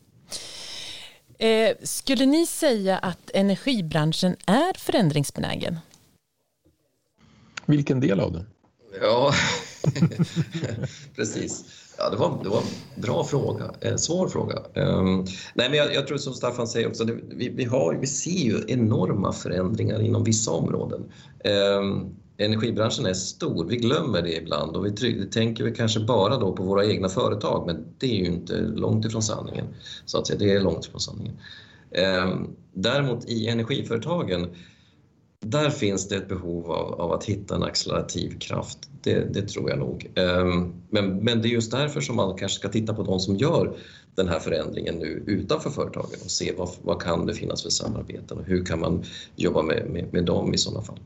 Eh, 1.39 1.77
skulle 1.83 2.27
ni 2.27 2.47
säga 2.47 2.99
att 2.99 3.31
energibranschen 3.35 4.37
är 4.47 4.79
förändringsbenägen? 4.79 5.79
Vilken 7.67 8.01
del 8.01 8.21
av 8.21 8.33
den? 8.33 8.47
Ja, 9.01 9.33
precis. 11.17 11.65
Ja, 11.99 12.11
det, 12.11 12.17
var, 12.17 12.41
det 12.43 12.49
var 12.49 12.59
en 12.59 13.03
bra 13.03 13.25
fråga, 13.25 13.71
en 13.81 13.99
svår 13.99 14.29
fråga. 14.29 14.63
Um, 14.75 15.27
nej, 15.55 15.69
men 15.71 15.75
jag, 15.75 15.95
jag, 15.95 16.07
tror 16.07 16.19
som 16.19 16.35
Staffan 16.35 16.69
säger 16.69 16.89
också, 16.89 17.05
det, 17.05 17.19
vi, 17.31 17.49
vi, 17.49 17.65
har, 17.65 17.95
vi 17.95 18.07
ser 18.07 18.31
ju 18.31 18.61
enorma 18.69 19.33
förändringar 19.33 20.03
inom 20.03 20.25
vissa 20.25 20.51
områden. 20.51 21.05
Um, 21.45 22.17
energibranschen 22.37 23.07
är 23.07 23.15
stor, 23.15 23.65
vi 23.65 23.77
glömmer 23.77 24.23
det 24.23 24.37
ibland 24.37 24.77
och 24.77 24.87
vi 24.87 25.27
tänker 25.31 25.65
vi 25.65 25.75
kanske 25.75 26.01
bara 26.01 26.37
då 26.37 26.53
på 26.53 26.63
våra 26.63 26.87
egna 26.87 27.09
företag 27.09 27.67
men 27.67 27.87
det 27.99 28.07
är 28.07 28.17
ju 28.17 28.27
inte 28.27 28.61
långt 28.61 29.05
ifrån 29.05 29.23
sanningen. 29.23 29.67
Så 30.05 30.19
att 30.19 30.27
säga, 30.27 30.39
det 30.39 30.53
är 30.53 30.61
långt 30.61 30.87
ifrån 30.87 31.01
sanningen. 31.01 31.37
Ehm, 31.91 32.49
däremot 32.73 33.25
i 33.25 33.47
energiföretagen 33.49 34.49
där 35.41 35.71
finns 35.71 36.09
det 36.09 36.17
ett 36.17 36.29
behov 36.29 36.71
av, 36.71 37.01
av, 37.01 37.13
att 37.13 37.25
hitta 37.25 37.55
en 37.55 37.63
accelerativ 37.63 38.39
kraft. 38.39 38.79
Det, 39.03 39.35
det 39.35 39.49
tror 39.49 39.71
jag 39.71 39.79
nog. 39.79 40.11
Ehm, 40.15 40.73
men, 40.91 41.17
men 41.17 41.43
det 41.43 41.49
är 41.49 41.51
just 41.51 41.71
därför 41.71 42.01
som 42.01 42.17
man 42.17 42.39
kanske 42.39 42.59
ska 42.59 42.69
titta 42.69 42.95
på 42.95 43.03
de 43.03 43.21
som 43.21 43.37
gör 43.37 43.77
den 44.15 44.29
här 44.29 44.39
förändringen 44.39 44.95
nu 44.95 45.25
utanför 45.27 45.71
företagen 45.71 46.19
och 46.25 46.31
se 46.31 46.55
vad, 46.59 46.69
vad 46.83 47.03
kan 47.03 47.27
det 47.27 47.35
finnas 47.35 47.63
för 47.63 47.71
samarbeten 47.71 48.39
och 48.39 48.45
hur 48.45 48.65
kan 48.65 48.81
man 48.81 49.05
jobba 49.37 49.63
med, 49.63 49.91
med, 49.91 50.13
med 50.13 50.25
dem 50.25 50.55
i 50.55 50.59
sådana 50.59 50.83
fall. 50.83 50.99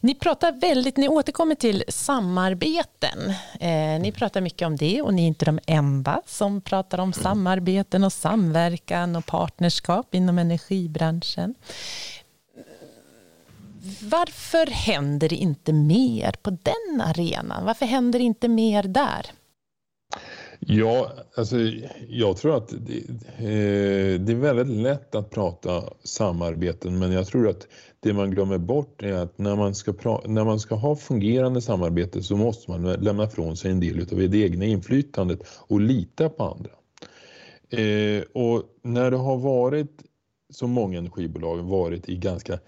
Ni 0.00 0.14
pratar 0.14 0.52
väldigt, 0.52 0.96
ni 0.96 1.08
återkommer 1.08 1.54
till 1.54 1.84
samarbeten. 1.88 3.18
Eh, 3.60 4.00
ni 4.00 4.12
pratar 4.16 4.40
mycket 4.40 4.66
om 4.66 4.76
det 4.76 5.02
och 5.02 5.14
ni 5.14 5.22
är 5.22 5.26
inte 5.26 5.44
de 5.44 5.58
enda 5.66 6.22
som 6.26 6.60
pratar 6.60 6.98
om 6.98 7.02
mm. 7.02 7.12
samarbeten 7.12 8.04
och 8.04 8.12
samverkan 8.12 9.16
och 9.16 9.26
partnerskap 9.26 10.14
inom 10.14 10.38
energibranschen 10.38 11.54
varför 14.00 14.66
händer 14.66 15.28
det 15.28 15.36
inte 15.36 15.72
mer 15.72 16.32
på 16.42 16.50
den 16.50 17.00
arenan? 17.00 17.64
Varför 17.64 17.86
händer 17.86 18.18
det 18.18 18.24
inte 18.24 18.48
mer 18.48 18.82
där? 18.82 19.26
Ja, 20.70 21.12
alltså, 21.34 21.56
jag 22.08 22.36
tror 22.36 22.56
att 22.56 22.68
det, 22.68 22.98
eh, 23.38 24.20
det, 24.20 24.32
är 24.32 24.34
väldigt 24.34 24.76
lätt 24.82 25.14
att 25.14 25.30
prata 25.30 25.84
samarbeten 26.04 26.98
men 26.98 27.12
jag 27.12 27.26
tror 27.26 27.48
att 27.48 27.66
det 28.00 28.12
man 28.12 28.30
glömmer 28.30 28.58
bort 28.58 29.02
är 29.02 29.12
att 29.12 29.38
när 29.38 29.56
man 29.56 29.74
ska, 29.74 30.20
när 30.24 30.44
man 30.44 30.60
ska 30.60 30.74
ha 30.74 30.96
fungerande 30.96 31.60
samarbete 31.60 32.22
så 32.22 32.36
måste 32.36 32.70
man 32.70 32.92
lämna 32.92 33.24
ifrån 33.24 33.56
sig 33.56 33.70
en 33.70 33.80
del 33.80 34.00
av 34.00 34.30
det 34.30 34.38
egna 34.38 34.64
inflytandet 34.64 35.40
och 35.48 35.80
lita 35.80 36.28
på 36.28 36.44
andra. 36.44 36.70
Eh, 37.82 38.22
och 38.32 38.62
när 38.82 39.10
det 39.10 39.16
har 39.16 39.36
varit, 39.36 40.02
som 40.50 40.70
många 40.70 40.98
energibolag, 40.98 41.56
varit 41.56 42.08
i 42.08 42.16
ganska 42.16 42.58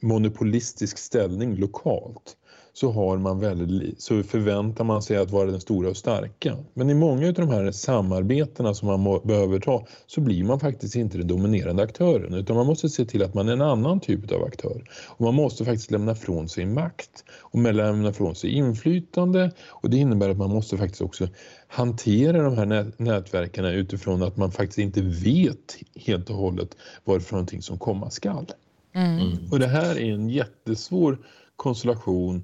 monopolistisk 0.00 0.98
ställning 0.98 1.56
lokalt 1.56 2.36
så, 2.76 2.92
har 2.92 3.18
man 3.18 3.40
väldigt, 3.40 4.02
så 4.02 4.22
förväntar 4.22 4.84
man 4.84 5.02
sig 5.02 5.16
att 5.16 5.30
vara 5.30 5.50
den 5.50 5.60
stora 5.60 5.88
och 5.88 5.96
starka. 5.96 6.56
Men 6.74 6.90
i 6.90 6.94
många 6.94 7.28
av 7.28 7.34
de 7.34 7.48
här 7.48 7.70
samarbetena 7.70 8.74
som 8.74 8.88
man 8.88 9.00
må, 9.00 9.20
behöver 9.20 9.60
ta 9.60 9.86
så 10.06 10.20
blir 10.20 10.44
man 10.44 10.60
faktiskt 10.60 10.96
inte 10.96 11.18
den 11.18 11.26
dominerande 11.26 11.82
aktören 11.82 12.34
utan 12.34 12.56
man 12.56 12.66
måste 12.66 12.88
se 12.88 13.04
till 13.04 13.22
att 13.22 13.34
man 13.34 13.48
är 13.48 13.52
en 13.52 13.60
annan 13.60 14.00
typ 14.00 14.32
av 14.32 14.44
aktör. 14.44 14.84
Och 15.06 15.20
man 15.20 15.34
måste 15.34 15.64
faktiskt 15.64 15.90
lämna 15.90 16.14
från 16.14 16.48
sig 16.48 16.66
makt 16.66 17.24
och 17.40 17.72
lämna 17.72 18.12
från 18.12 18.34
sig 18.34 18.50
inflytande 18.50 19.50
och 19.68 19.90
det 19.90 19.96
innebär 19.96 20.30
att 20.30 20.38
man 20.38 20.50
måste 20.50 20.76
faktiskt 20.76 21.02
också 21.02 21.28
hantera 21.68 22.42
de 22.42 22.56
här 22.56 22.92
nätverken 22.96 23.64
utifrån 23.64 24.22
att 24.22 24.36
man 24.36 24.52
faktiskt 24.52 24.78
inte 24.78 25.00
vet 25.02 25.76
helt 25.94 26.30
och 26.30 26.36
hållet 26.36 26.76
vad 27.04 27.16
det 27.16 27.18
är 27.18 27.24
för 27.24 27.34
någonting 27.34 27.62
som 27.62 27.78
komma 27.78 28.10
skall. 28.10 28.46
Mm. 28.94 29.36
Och 29.50 29.58
det 29.58 29.66
här 29.66 29.96
är 29.96 30.12
en 30.14 30.28
jättesvår 30.28 31.18
konstellation 31.56 32.42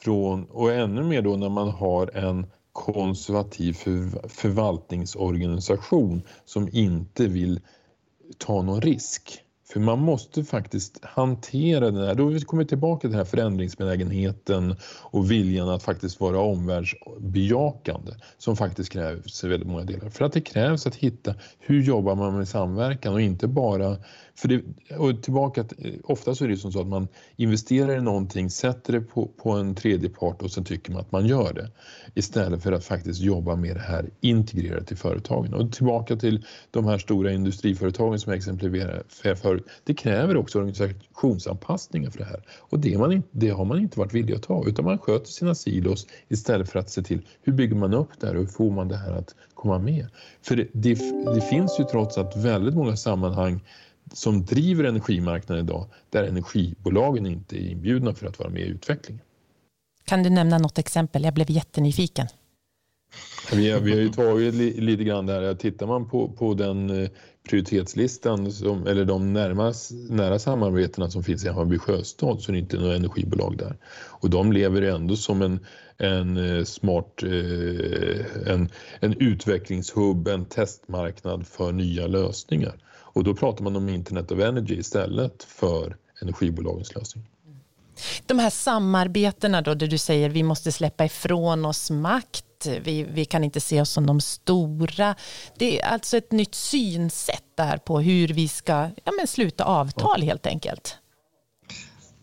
från, 0.00 0.44
och 0.44 0.72
ännu 0.72 1.02
mer 1.02 1.22
då 1.22 1.36
när 1.36 1.48
man 1.48 1.68
har 1.68 2.16
en 2.16 2.46
konservativ 2.72 3.72
för, 3.72 4.28
förvaltningsorganisation 4.28 6.22
som 6.44 6.68
inte 6.72 7.26
vill 7.26 7.60
ta 8.38 8.62
någon 8.62 8.80
risk. 8.80 9.44
För 9.72 9.80
man 9.80 9.98
måste 9.98 10.44
faktiskt 10.44 11.04
hantera 11.04 11.90
den 11.90 12.06
här, 12.06 12.14
då 12.14 12.40
kommer 12.40 12.62
vi 12.62 12.68
tillbaka 12.68 13.00
till 13.00 13.10
den 13.10 13.18
här 13.18 13.24
förändringsbenägenheten 13.24 14.76
och 15.02 15.30
viljan 15.30 15.68
att 15.68 15.82
faktiskt 15.82 16.20
vara 16.20 16.40
omvärldsbejakande 16.40 18.12
som 18.38 18.56
faktiskt 18.56 18.92
krävs 18.92 19.44
i 19.44 19.48
väldigt 19.48 19.68
många 19.68 19.84
delar. 19.84 20.08
För 20.08 20.24
att 20.24 20.32
det 20.32 20.40
krävs 20.40 20.86
att 20.86 20.94
hitta 20.94 21.34
hur 21.58 21.82
jobbar 21.82 22.14
man 22.14 22.36
med 22.36 22.48
samverkan 22.48 23.14
och 23.14 23.20
inte 23.20 23.46
bara 23.46 23.96
för 24.38 24.48
det, 24.48 24.62
och 24.96 25.22
tillbaka, 25.22 25.60
eh, 25.60 25.94
ofta 26.04 26.34
så 26.34 26.44
är 26.44 26.48
det 26.48 26.56
som 26.56 26.72
så 26.72 26.80
att 26.80 26.86
man 26.86 27.08
investerar 27.36 27.96
i 27.96 28.00
någonting, 28.00 28.50
sätter 28.50 28.92
det 28.92 29.00
på, 29.00 29.26
på 29.26 29.50
en 29.50 29.74
tredje 29.74 30.08
part 30.08 30.42
och 30.42 30.50
sen 30.50 30.64
tycker 30.64 30.92
man 30.92 31.00
att 31.00 31.12
man 31.12 31.26
gör 31.26 31.52
det. 31.52 31.70
Istället 32.14 32.62
för 32.62 32.72
att 32.72 32.84
faktiskt 32.84 33.20
jobba 33.20 33.56
med 33.56 33.76
det 33.76 33.80
här 33.80 34.10
integrerat 34.20 34.92
i 34.92 34.96
företagen. 34.96 35.54
Och 35.54 35.72
tillbaka 35.72 36.16
till 36.16 36.44
de 36.70 36.84
här 36.84 36.98
stora 36.98 37.32
industriföretagen 37.32 38.18
som 38.18 38.30
jag 38.30 38.38
exemplifierade 38.38 39.02
förut. 39.36 39.66
Det 39.84 39.94
kräver 39.94 40.36
också 40.36 40.58
organisationsanpassningar 40.58 42.10
för 42.10 42.18
det 42.18 42.24
här. 42.24 42.42
Och 42.58 42.78
det, 42.78 42.98
man, 42.98 43.22
det 43.30 43.48
har 43.48 43.64
man 43.64 43.78
inte 43.78 43.98
varit 43.98 44.14
villig 44.14 44.34
att 44.34 44.42
ta 44.42 44.64
utan 44.66 44.84
man 44.84 44.98
sköter 44.98 45.26
sina 45.26 45.54
silos 45.54 46.06
istället 46.28 46.70
för 46.70 46.78
att 46.78 46.90
se 46.90 47.02
till 47.02 47.20
hur 47.42 47.52
bygger 47.52 47.76
man 47.76 47.94
upp 47.94 48.10
det 48.20 48.26
här 48.26 48.34
och 48.34 48.40
hur 48.40 48.48
får 48.48 48.70
man 48.70 48.88
det 48.88 48.96
här 48.96 49.12
att 49.12 49.34
komma 49.54 49.78
med. 49.78 50.06
För 50.42 50.56
det, 50.56 50.66
det, 50.72 50.94
det 51.34 51.40
finns 51.40 51.80
ju 51.80 51.84
trots 51.84 52.18
allt 52.18 52.36
väldigt 52.36 52.74
många 52.74 52.96
sammanhang 52.96 53.60
som 54.12 54.44
driver 54.44 54.84
energimarknaden 54.84 55.64
idag 55.64 55.86
där 56.10 56.24
energibolagen 56.24 57.26
inte 57.26 57.56
är 57.56 57.70
inbjudna 57.70 58.14
för 58.14 58.26
att 58.26 58.38
vara 58.38 58.50
med 58.50 58.62
i 58.62 58.66
utvecklingen. 58.66 59.22
Kan 60.04 60.22
du 60.22 60.30
nämna 60.30 60.58
något 60.58 60.78
exempel? 60.78 61.24
Jag 61.24 61.34
blev 61.34 61.50
jättenyfiken. 61.50 62.26
Vi 63.52 63.70
har, 63.70 63.80
vi 63.80 63.92
har 63.92 63.98
ju 63.98 64.08
tagit 64.08 64.54
lite 64.54 65.04
grann 65.04 65.26
där. 65.26 65.54
Tittar 65.54 65.86
man 65.86 66.08
på, 66.08 66.28
på 66.28 66.54
den 66.54 67.02
eh, 67.02 67.10
prioritetslistan 67.48 68.52
som, 68.52 68.86
eller 68.86 69.04
de 69.04 69.32
närmast, 69.32 69.92
nära 70.10 70.38
samarbetena 70.38 71.10
som 71.10 71.24
finns 71.24 71.44
i 71.44 71.48
Hammarby 71.48 71.78
sjöstad 71.78 72.40
så 72.40 72.50
är 72.50 72.52
det 72.52 72.58
inte 72.58 72.76
några 72.76 72.96
energibolag 72.96 73.56
där. 73.58 73.76
Och 73.94 74.30
de 74.30 74.52
lever 74.52 74.82
ändå 74.82 75.16
som 75.16 75.42
en, 75.42 75.66
en 75.98 76.36
eh, 76.36 76.64
smart 76.64 77.22
eh, 77.22 78.52
en, 78.52 78.68
en 79.00 79.14
utvecklingshubb, 79.18 80.28
en 80.28 80.44
testmarknad 80.44 81.46
för 81.46 81.72
nya 81.72 82.06
lösningar. 82.06 82.74
Och 83.12 83.24
då 83.24 83.34
pratar 83.34 83.64
man 83.64 83.76
om 83.76 83.88
Internet 83.88 84.30
of 84.30 84.40
Energy 84.40 84.74
istället 84.74 85.42
för 85.42 85.96
energibolagens 86.22 86.94
lösning. 86.94 87.24
De 88.26 88.38
här 88.38 88.50
samarbetena 88.50 89.62
då, 89.62 89.74
där 89.74 89.86
du 89.86 89.98
säger 89.98 90.28
vi 90.28 90.42
måste 90.42 90.72
släppa 90.72 91.04
ifrån 91.04 91.64
oss 91.64 91.90
makt, 91.90 92.44
vi, 92.82 93.02
vi 93.02 93.24
kan 93.24 93.44
inte 93.44 93.60
se 93.60 93.80
oss 93.80 93.90
som 93.90 94.06
de 94.06 94.20
stora. 94.20 95.14
Det 95.56 95.80
är 95.80 95.86
alltså 95.86 96.16
ett 96.16 96.32
nytt 96.32 96.54
synsätt 96.54 97.44
där 97.54 97.76
på 97.76 98.00
hur 98.00 98.28
vi 98.28 98.48
ska 98.48 98.90
ja, 99.04 99.12
men 99.18 99.26
sluta 99.26 99.64
avtal 99.64 100.22
helt 100.22 100.46
enkelt. 100.46 100.96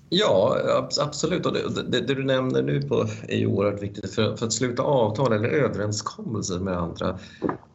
Ja, 0.10 0.58
absolut. 1.02 1.46
Och 1.46 1.54
det, 1.54 1.84
det, 1.84 2.02
det, 2.02 2.13
du 2.13 2.24
nämner 2.24 2.62
nu 2.62 2.82
på 2.82 3.06
är 3.28 3.38
ju 3.38 3.48
oerhört 3.48 3.84
viktigt. 3.84 4.13
För, 4.13 4.36
för, 4.36 4.46
att 4.46 4.54
sluta 4.54 4.84
avtal 4.84 5.34
eller 5.34 5.50
överenskommelser 5.50 6.60
med 6.60 6.78
andra 6.78 7.20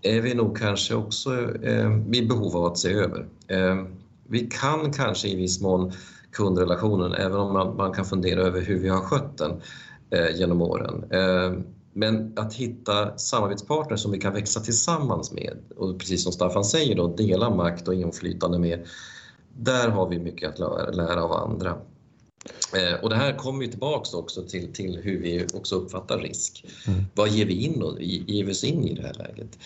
är 0.03 0.21
vi 0.21 0.35
nog 0.35 0.59
kanske 0.59 0.95
också 0.95 1.31
eh, 1.63 1.89
vid 2.07 2.29
behov 2.29 2.57
av 2.57 2.65
att 2.65 2.79
se 2.79 2.93
över. 2.93 3.27
Eh, 3.49 3.85
vi 4.29 4.41
kan 4.41 4.93
kanske 4.93 5.29
i 5.29 5.37
viss 5.37 5.61
mån 5.61 5.93
kundrelationen, 6.33 7.13
även 7.13 7.37
om 7.37 7.53
man, 7.53 7.77
man 7.77 7.93
kan 7.93 8.05
fundera 8.05 8.41
över 8.41 8.61
hur 8.61 8.79
vi 8.79 8.89
har 8.89 9.01
skött 9.01 9.39
den 9.39 9.61
eh, 10.11 10.37
genom 10.37 10.63
åren. 10.63 11.05
Eh, 11.11 11.61
men 11.93 12.33
att 12.37 12.55
hitta 12.55 13.19
samarbetspartner 13.19 13.97
som 13.97 14.13
vi 14.13 14.19
kan 14.19 14.33
växa 14.33 14.61
tillsammans 14.61 15.33
med 15.33 15.57
och 15.77 15.99
precis 15.99 16.23
som 16.23 16.33
Staffan 16.33 16.65
säger 16.65 16.97
då, 16.97 17.09
dela 17.17 17.51
makt 17.51 17.89
och 17.89 17.95
inflytande 17.95 18.59
med. 18.59 18.87
Där 19.57 19.89
har 19.89 20.09
vi 20.09 20.19
mycket 20.19 20.61
att 20.61 20.95
lära 20.95 21.25
av 21.25 21.33
andra. 21.33 21.77
Eh, 22.77 23.01
och 23.03 23.11
det 23.11 23.17
här 23.17 23.37
kommer 23.37 23.65
ju 23.65 23.71
tillbaks 23.71 24.15
också 24.15 24.43
till, 24.43 24.73
till 24.73 25.01
hur 25.03 25.21
vi 25.21 25.47
också 25.55 25.77
uppfattar 25.77 26.19
risk. 26.19 26.65
Mm. 26.87 27.05
Vad 27.15 27.29
ger 27.29 27.47
vi 27.47 27.65
in 27.65 27.83
och 27.83 28.03
ger 28.03 28.45
vi 28.45 28.53
oss 28.53 28.65
in 28.65 28.85
i 28.85 28.95
det 28.95 29.03
här 29.03 29.15
läget? 29.15 29.59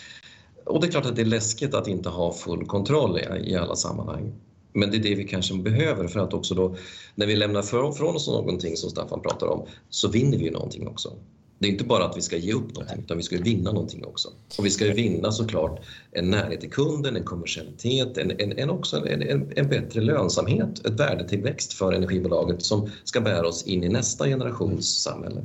Och 0.65 0.81
det 0.81 0.87
är 0.87 0.91
klart 0.91 1.05
att 1.05 1.15
det 1.15 1.21
är 1.21 1.25
läskigt 1.25 1.73
att 1.73 1.87
inte 1.87 2.09
ha 2.09 2.33
full 2.33 2.65
kontroll 2.65 3.19
i, 3.19 3.51
i 3.51 3.55
alla 3.55 3.75
sammanhang. 3.75 4.33
Men 4.73 4.91
det 4.91 4.97
är 4.97 5.01
det 5.01 5.15
vi 5.15 5.23
kanske 5.23 5.55
behöver 5.55 6.07
för 6.07 6.19
att 6.19 6.33
också 6.33 6.55
då 6.55 6.75
när 7.15 7.27
vi 7.27 7.35
lämnar 7.35 7.61
från 7.61 8.15
oss 8.15 8.27
någonting 8.27 8.77
som 8.77 8.89
Staffan 8.89 9.21
pratar 9.21 9.47
om 9.47 9.65
så 9.89 10.07
vinner 10.07 10.37
vi 10.37 10.45
ju 10.45 10.51
någonting 10.51 10.87
också. 10.87 11.13
Det 11.59 11.67
är 11.67 11.71
inte 11.71 11.83
bara 11.83 12.05
att 12.05 12.17
vi 12.17 12.21
ska 12.21 12.37
ge 12.37 12.53
upp 12.53 12.75
någonting 12.75 12.99
utan 12.99 13.17
vi 13.17 13.23
ska 13.23 13.37
vinna 13.37 13.71
någonting 13.71 14.05
också. 14.05 14.29
Och 14.57 14.65
vi 14.65 14.69
ska 14.69 14.85
ju 14.85 14.93
vinna 14.93 15.31
såklart 15.31 15.79
en 16.11 16.29
närhet 16.29 16.61
till 16.61 16.71
kunden, 16.71 17.15
en 17.15 17.23
kommersialitet, 17.23 18.17
en, 18.17 18.31
en, 18.31 18.57
en 18.57 18.69
också 18.69 19.07
en, 19.07 19.21
en, 19.21 19.51
en, 19.55 19.69
bättre 19.69 20.01
lönsamhet, 20.01 20.85
ett 20.85 20.99
värdetillväxt 20.99 21.73
för 21.73 21.93
energibolaget 21.93 22.63
som 22.63 22.89
ska 23.03 23.21
bära 23.21 23.47
oss 23.47 23.67
in 23.67 23.83
i 23.83 23.89
nästa 23.89 24.25
generations 24.25 25.01
samhälle. 25.03 25.43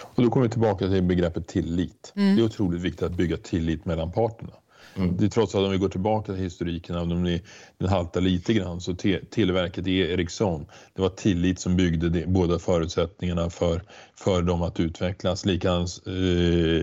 Och 0.00 0.22
då 0.22 0.30
kommer 0.30 0.46
vi 0.46 0.50
tillbaka 0.50 0.88
till 0.88 1.02
begreppet 1.02 1.48
tillit. 1.48 2.12
Mm. 2.16 2.36
Det 2.36 2.42
är 2.42 2.46
otroligt 2.46 2.80
viktigt 2.80 3.02
att 3.02 3.16
bygga 3.16 3.36
tillit 3.36 3.84
mellan 3.84 4.12
parterna. 4.12 4.52
Mm. 4.96 5.16
Det 5.16 5.24
är 5.24 5.28
trots 5.28 5.54
att 5.54 5.60
om 5.60 5.70
vi 5.70 5.78
går 5.78 5.88
tillbaka 5.88 6.32
till 6.32 6.42
historiken, 6.42 6.96
även 6.96 7.12
om 7.12 7.38
den 7.78 7.88
haltar 7.88 8.20
lite 8.20 8.54
grann, 8.54 8.80
så 8.80 8.94
te, 8.94 9.24
Televerket 9.24 9.86
Ericsson, 9.86 10.66
det 10.94 11.02
var 11.02 11.08
tillit 11.08 11.60
som 11.60 11.76
byggde 11.76 12.08
det, 12.08 12.26
båda 12.26 12.58
förutsättningarna 12.58 13.50
för, 13.50 13.82
för 14.14 14.42
dem 14.42 14.62
att 14.62 14.80
utvecklas. 14.80 15.44
Likadant, 15.44 16.02
eh, 16.06 16.12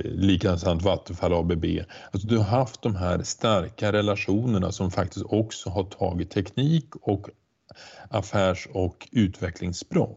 likadant 0.03 0.81
Vattenfall 0.81 1.33
ABB. 1.33 1.65
Alltså 2.11 2.27
du 2.27 2.37
har 2.37 2.45
haft 2.45 2.81
de 2.81 2.95
här 2.95 3.23
starka 3.23 3.91
relationerna 3.91 4.71
som 4.71 4.91
faktiskt 4.91 5.25
också 5.25 5.69
har 5.69 5.83
tagit 5.83 6.31
teknik 6.31 6.85
och 7.01 7.27
affärs 8.09 8.67
och 8.73 9.07
utvecklingssprång. 9.11 10.15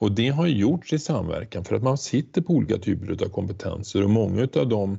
Och 0.00 0.12
det 0.12 0.28
har 0.28 0.46
gjorts 0.46 0.92
i 0.92 0.98
samverkan 0.98 1.64
för 1.64 1.76
att 1.76 1.82
man 1.82 1.98
sitter 1.98 2.40
på 2.40 2.52
olika 2.52 2.78
typer 2.78 3.24
av 3.24 3.28
kompetenser 3.28 4.04
och 4.04 4.10
många 4.10 4.48
av 4.56 4.68
dem 4.68 4.98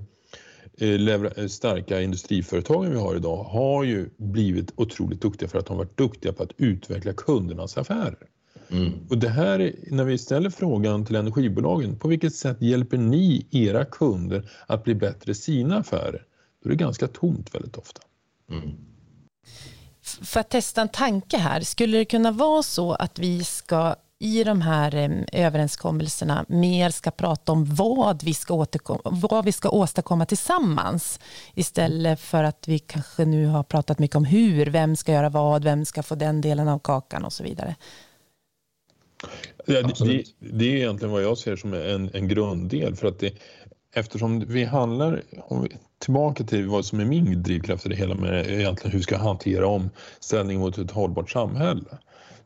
starka 1.49 2.01
industriföretagen 2.01 2.91
vi 2.91 2.99
har 2.99 3.15
idag 3.15 3.43
har 3.43 3.83
ju 3.83 4.09
blivit 4.17 4.73
otroligt 4.75 5.21
duktiga 5.21 5.49
för 5.49 5.59
att 5.59 5.65
de 5.65 5.77
har 5.77 5.83
varit 5.83 5.97
duktiga 5.97 6.33
på 6.33 6.43
att 6.43 6.51
utveckla 6.57 7.13
kundernas 7.13 7.77
affärer. 7.77 8.27
Mm. 8.71 8.91
Och 9.09 9.17
det 9.17 9.29
här, 9.29 9.75
när 9.91 10.03
vi 10.03 10.17
ställer 10.17 10.49
frågan 10.49 11.05
till 11.05 11.15
energibolagen, 11.15 11.99
på 11.99 12.07
vilket 12.07 12.35
sätt 12.35 12.61
hjälper 12.61 12.97
ni 12.97 13.47
era 13.51 13.85
kunder 13.85 14.49
att 14.67 14.83
bli 14.83 14.95
bättre 14.95 15.31
i 15.31 15.35
sina 15.35 15.77
affärer? 15.77 16.25
Då 16.63 16.69
är 16.69 16.69
det 16.69 16.75
ganska 16.75 17.07
tomt 17.07 17.55
väldigt 17.55 17.77
ofta. 17.77 18.01
Mm. 18.51 18.71
För 20.21 20.39
att 20.39 20.49
testa 20.49 20.81
en 20.81 20.89
tanke 20.89 21.37
här, 21.37 21.61
skulle 21.61 21.97
det 21.97 22.05
kunna 22.05 22.31
vara 22.31 22.63
så 22.63 22.91
att 22.93 23.19
vi 23.19 23.43
ska 23.43 23.95
i 24.19 24.43
de 24.43 24.62
här 24.62 25.25
överenskommelserna 25.32 26.45
mer 26.47 26.89
ska 26.89 27.12
prata 27.12 27.51
om 27.51 27.65
vad 27.75 28.23
vi 28.23 28.34
ska, 28.34 28.65
vad 29.03 29.45
vi 29.45 29.51
ska 29.51 29.69
åstadkomma 29.69 30.25
tillsammans 30.25 31.19
istället 31.53 32.19
för 32.19 32.43
att 32.43 32.67
vi 32.67 32.79
kanske 32.79 33.25
nu 33.25 33.45
har 33.45 33.63
pratat 33.63 33.99
mycket 33.99 34.15
om 34.15 34.25
hur, 34.25 34.65
vem 34.65 34.95
ska 34.95 35.12
göra 35.12 35.29
vad, 35.29 35.63
vem 35.63 35.86
ska 35.86 36.03
få 36.03 36.15
den 36.15 36.41
delen 36.41 36.67
av 36.67 36.79
kakan 36.79 37.25
och 37.25 37.34
så 37.34 37.43
vidare. 37.43 37.75
Ja, 39.65 39.82
det, 39.82 40.23
det, 40.39 40.65
är 40.65 40.75
egentligen 40.75 41.12
vad 41.12 41.23
jag 41.23 41.38
ser 41.38 41.55
som 41.55 41.73
en, 41.73 42.10
en 42.13 42.27
grunddel 42.27 42.95
för 42.95 43.08
att 43.08 43.19
det, 43.19 43.34
eftersom 43.95 44.39
vi 44.39 44.63
handlar 44.63 45.21
tillbaka 45.99 46.43
till 46.43 46.67
vad 46.67 46.86
som 46.86 46.99
är 46.99 47.05
min 47.05 47.43
drivkraft 47.43 47.86
i 47.86 47.89
det 47.89 47.95
hela 47.95 48.15
med 48.15 48.49
egentligen 48.49 48.91
hur 48.91 48.99
vi 48.99 49.03
ska 49.03 49.17
hantera 49.17 49.67
omställning 49.67 50.60
mot 50.60 50.77
ett 50.77 50.91
hållbart 50.91 51.32
samhälle 51.32 51.97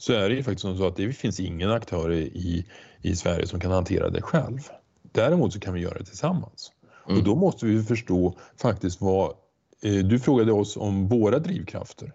så 0.03 0.13
är 0.13 0.29
det 0.29 0.35
ju 0.35 0.43
faktiskt 0.43 0.77
så 0.77 0.87
att 0.87 0.95
det 0.95 1.13
finns 1.13 1.39
ingen 1.39 1.71
aktör 1.71 2.11
i, 2.11 2.65
i 3.01 3.15
Sverige 3.15 3.47
som 3.47 3.59
kan 3.59 3.71
hantera 3.71 4.09
det 4.09 4.21
själv. 4.21 4.59
Däremot 5.11 5.53
så 5.53 5.59
kan 5.59 5.73
vi 5.73 5.79
göra 5.79 5.97
det 5.97 6.05
tillsammans. 6.05 6.71
Mm. 7.07 7.17
Och 7.17 7.23
då 7.23 7.35
måste 7.35 7.65
vi 7.65 7.83
förstå 7.83 8.37
faktiskt 8.57 9.01
vad... 9.01 9.33
Eh, 9.81 9.93
du 9.93 10.19
frågade 10.19 10.51
oss 10.51 10.77
om 10.77 11.07
våra 11.07 11.39
drivkrafter. 11.39 12.13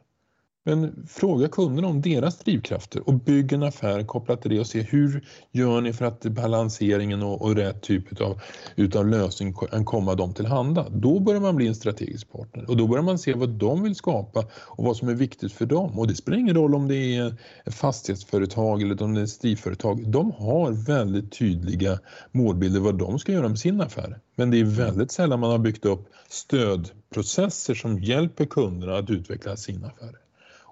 Men 0.68 1.07
fråga 1.09 1.48
kunderna 1.48 1.88
om 1.88 2.02
deras 2.02 2.38
drivkrafter 2.38 3.09
och 3.09 3.14
bygg 3.14 3.52
en 3.52 3.62
affär 3.62 4.04
kopplat 4.04 4.42
till 4.42 4.50
det 4.50 4.61
och 4.61 4.66
se 4.66 4.83
hur 4.83 5.24
gör 5.52 5.81
ni 5.81 5.92
för 5.92 6.04
att 6.04 6.24
balanseringen 6.24 7.22
och, 7.22 7.42
och 7.42 7.57
rätt 7.57 7.83
typ 7.83 8.12
utav, 8.12 8.40
utav 8.76 9.07
lösning 9.09 9.54
kan 9.54 9.85
komma 9.85 10.14
dem 10.14 10.35
tillhanda. 10.35 10.88
Då 10.88 11.20
börjar 11.20 11.40
man 11.40 11.57
bli 11.57 11.66
en 11.68 11.74
strategisk 11.74 12.33
partner 12.33 12.70
och 12.70 12.76
då 12.76 12.87
börjar 12.87 13.02
man 13.02 13.18
se 13.18 13.35
vad 13.35 13.48
de 13.48 13.83
vill 13.83 13.94
skapa 13.94 14.44
och 14.52 14.85
vad 14.85 14.96
som 14.96 15.09
är 15.09 15.14
viktigt 15.14 15.52
för 15.52 15.66
dem. 15.66 15.98
Och 15.98 16.09
det 16.09 16.14
spelar 16.14 16.38
ingen 16.38 16.54
roll 16.54 16.74
om 16.74 16.88
det 16.88 17.16
är 17.16 17.37
ett 17.64 17.74
fastighetsföretag 17.74 18.83
eller 18.83 19.02
om 19.02 19.14
det 19.14 19.20
är 19.20 19.24
ett 19.24 19.44
industriföretag. 19.44 20.11
De 20.11 20.33
har 20.33 20.87
väldigt 20.87 21.38
tydliga 21.38 21.98
målbilder 22.33 22.81
vad 22.81 22.98
de 22.98 23.18
ska 23.18 23.33
göra 23.33 23.48
med 23.48 23.59
sin 23.59 23.81
affär. 23.81 24.18
Men 24.37 24.50
det 24.50 24.61
är 24.61 24.64
väldigt 24.64 25.12
sällan 25.12 25.40
man 25.40 25.50
har 25.50 25.59
byggt 25.59 25.85
upp 25.85 26.09
stödprocesser 26.28 27.74
som 27.74 27.98
hjälper 27.98 28.44
kunderna 28.44 28.96
att 28.96 29.11
utveckla 29.11 29.57
sina 29.57 29.87
affärer. 29.87 30.28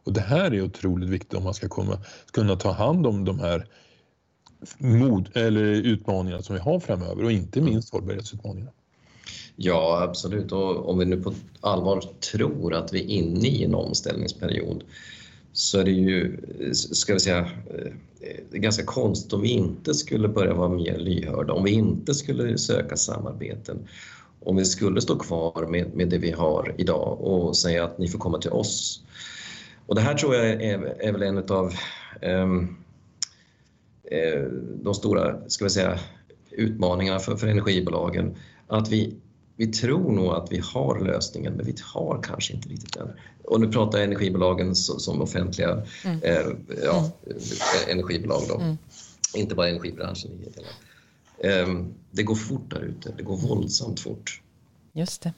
Och 0.06 0.12
det 0.12 0.20
här 0.20 0.54
är 0.54 0.62
otroligt 0.62 1.08
viktigt 1.08 1.34
om 1.34 1.44
man 1.44 1.54
ska 1.54 1.68
komma, 1.68 1.98
kunna 2.32 2.56
ta 2.56 2.72
hand 2.72 3.06
om 3.06 3.24
de 3.24 3.40
här 3.40 3.66
mod, 4.78 5.28
eller 5.34 5.62
utmaningarna 5.62 6.42
som 6.42 6.54
vi 6.54 6.60
har 6.60 6.80
framöver 6.80 7.24
och 7.24 7.32
inte 7.32 7.58
mm. 7.58 7.72
minst 7.72 7.92
hållbarhetsutmaningarna. 7.92 8.70
Ja, 9.56 10.02
absolut. 10.02 10.52
Och 10.52 10.88
om 10.88 10.98
vi 10.98 11.04
nu 11.04 11.22
på 11.22 11.34
allvar 11.60 12.02
tror 12.32 12.74
att 12.74 12.92
vi 12.92 13.00
är 13.00 13.06
inne 13.06 13.48
i 13.48 13.64
en 13.64 13.74
omställningsperiod 13.74 14.84
så 15.52 15.78
är 15.78 15.84
det 15.84 15.90
ju, 15.90 16.38
ska 16.72 17.14
vi 17.14 17.20
säga, 17.20 17.50
är 18.52 18.58
ganska 18.58 18.84
konstigt 18.84 19.32
om 19.32 19.42
vi 19.42 19.48
inte 19.48 19.94
skulle 19.94 20.28
börja 20.28 20.54
vara 20.54 20.68
mer 20.68 20.98
lyhörda, 20.98 21.52
om 21.52 21.64
vi 21.64 21.70
inte 21.70 22.14
skulle 22.14 22.58
söka 22.58 22.96
samarbeten, 22.96 23.88
om 24.40 24.56
vi 24.56 24.64
skulle 24.64 25.00
stå 25.00 25.18
kvar 25.18 25.66
med, 25.66 25.94
med 25.94 26.08
det 26.08 26.18
vi 26.18 26.30
har 26.30 26.74
idag 26.78 27.20
och 27.20 27.56
säga 27.56 27.84
att 27.84 27.98
ni 27.98 28.08
får 28.08 28.18
komma 28.18 28.38
till 28.38 28.50
oss 28.50 29.02
och 29.86 29.94
det 29.94 30.00
här 30.00 30.14
tror 30.14 30.34
jag 30.34 30.46
är, 30.46 30.78
är 31.00 31.12
väl 31.12 31.22
en 31.22 31.38
av 31.38 31.74
um, 32.22 32.76
de 34.82 34.94
stora 34.94 35.50
ska 35.50 35.64
vi 35.64 35.70
säga, 35.70 35.98
utmaningarna 36.50 37.18
för, 37.18 37.36
för 37.36 37.46
energibolagen. 37.46 38.36
Att 38.66 38.88
vi, 38.88 39.14
vi 39.56 39.66
tror 39.66 40.12
nog 40.12 40.26
att 40.26 40.52
vi 40.52 40.58
har 40.58 41.00
lösningen, 41.00 41.52
men 41.52 41.66
vi 41.66 41.74
har 41.94 42.22
kanske 42.22 42.52
inte 42.52 42.68
riktigt 42.68 42.92
den. 42.92 43.08
Och 43.44 43.60
nu 43.60 43.72
pratar 43.72 43.98
jag 43.98 44.06
energibolagen 44.06 44.74
som, 44.74 45.00
som 45.00 45.22
offentliga 45.22 45.82
mm. 46.04 46.22
eh, 46.22 46.46
ja, 46.84 47.10
mm. 47.26 47.38
energibolag, 47.88 48.42
då. 48.48 48.54
Mm. 48.54 48.76
inte 49.34 49.54
bara 49.54 49.68
energibranschen. 49.68 50.30
Eh, 51.38 51.66
det 52.10 52.22
går 52.22 52.34
fort 52.34 52.70
där 52.70 52.80
ute, 52.80 53.12
det 53.16 53.22
går 53.22 53.36
våldsamt 53.36 54.00
fort. 54.00 54.42
Just 54.92 55.22
det. 55.22 55.32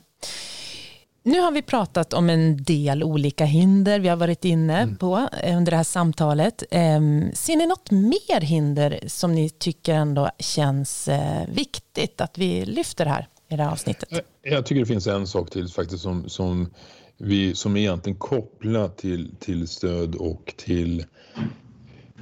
Nu 1.22 1.40
har 1.40 1.52
vi 1.52 1.62
pratat 1.62 2.12
om 2.12 2.30
en 2.30 2.62
del 2.62 3.04
olika 3.04 3.44
hinder 3.44 4.00
vi 4.00 4.08
har 4.08 4.16
varit 4.16 4.44
inne 4.44 4.78
mm. 4.78 4.96
på 4.96 5.28
under 5.56 5.70
det 5.70 5.76
här 5.76 5.84
samtalet. 5.84 6.62
Ehm, 6.70 7.32
ser 7.34 7.56
ni 7.56 7.66
något 7.66 7.90
mer 7.90 8.40
hinder 8.40 9.00
som 9.06 9.34
ni 9.34 9.50
tycker 9.50 9.94
ändå 9.94 10.30
känns 10.38 11.08
eh, 11.08 11.48
viktigt 11.48 12.20
att 12.20 12.38
vi 12.38 12.66
lyfter 12.66 13.06
här 13.06 13.28
i 13.50 13.56
det 13.56 13.62
här 13.62 13.72
avsnittet? 13.72 14.08
Jag 14.42 14.66
tycker 14.66 14.80
det 14.80 14.86
finns 14.86 15.06
en 15.06 15.26
sak 15.26 15.50
till 15.50 15.68
faktiskt 15.68 16.02
som, 16.02 16.28
som, 16.28 16.70
vi, 17.18 17.54
som 17.54 17.76
är 17.76 17.80
egentligen 17.80 18.18
kopplat 18.18 18.96
till, 18.96 19.34
till 19.38 19.68
stöd 19.68 20.14
och 20.14 20.54
till 20.56 21.04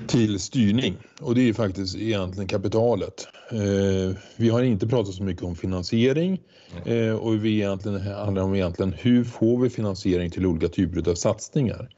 till 0.06 0.40
styrning 0.40 0.96
och 1.20 1.34
det 1.34 1.48
är 1.48 1.52
faktiskt 1.52 1.96
egentligen 1.96 2.48
kapitalet. 2.48 3.28
Eh, 3.50 4.16
vi 4.36 4.48
har 4.48 4.62
inte 4.62 4.86
pratat 4.86 5.14
så 5.14 5.22
mycket 5.22 5.42
om 5.42 5.56
finansiering 5.56 6.40
eh, 6.84 7.14
och 7.14 7.44
vi 7.44 7.54
egentligen, 7.54 8.00
handlar 8.00 8.42
om 8.42 8.54
egentligen 8.54 8.92
hur 8.92 9.24
får 9.24 9.58
vi 9.58 9.70
finansiering 9.70 10.30
till 10.30 10.46
olika 10.46 10.68
typer 10.68 11.10
av 11.10 11.14
satsningar. 11.14 11.88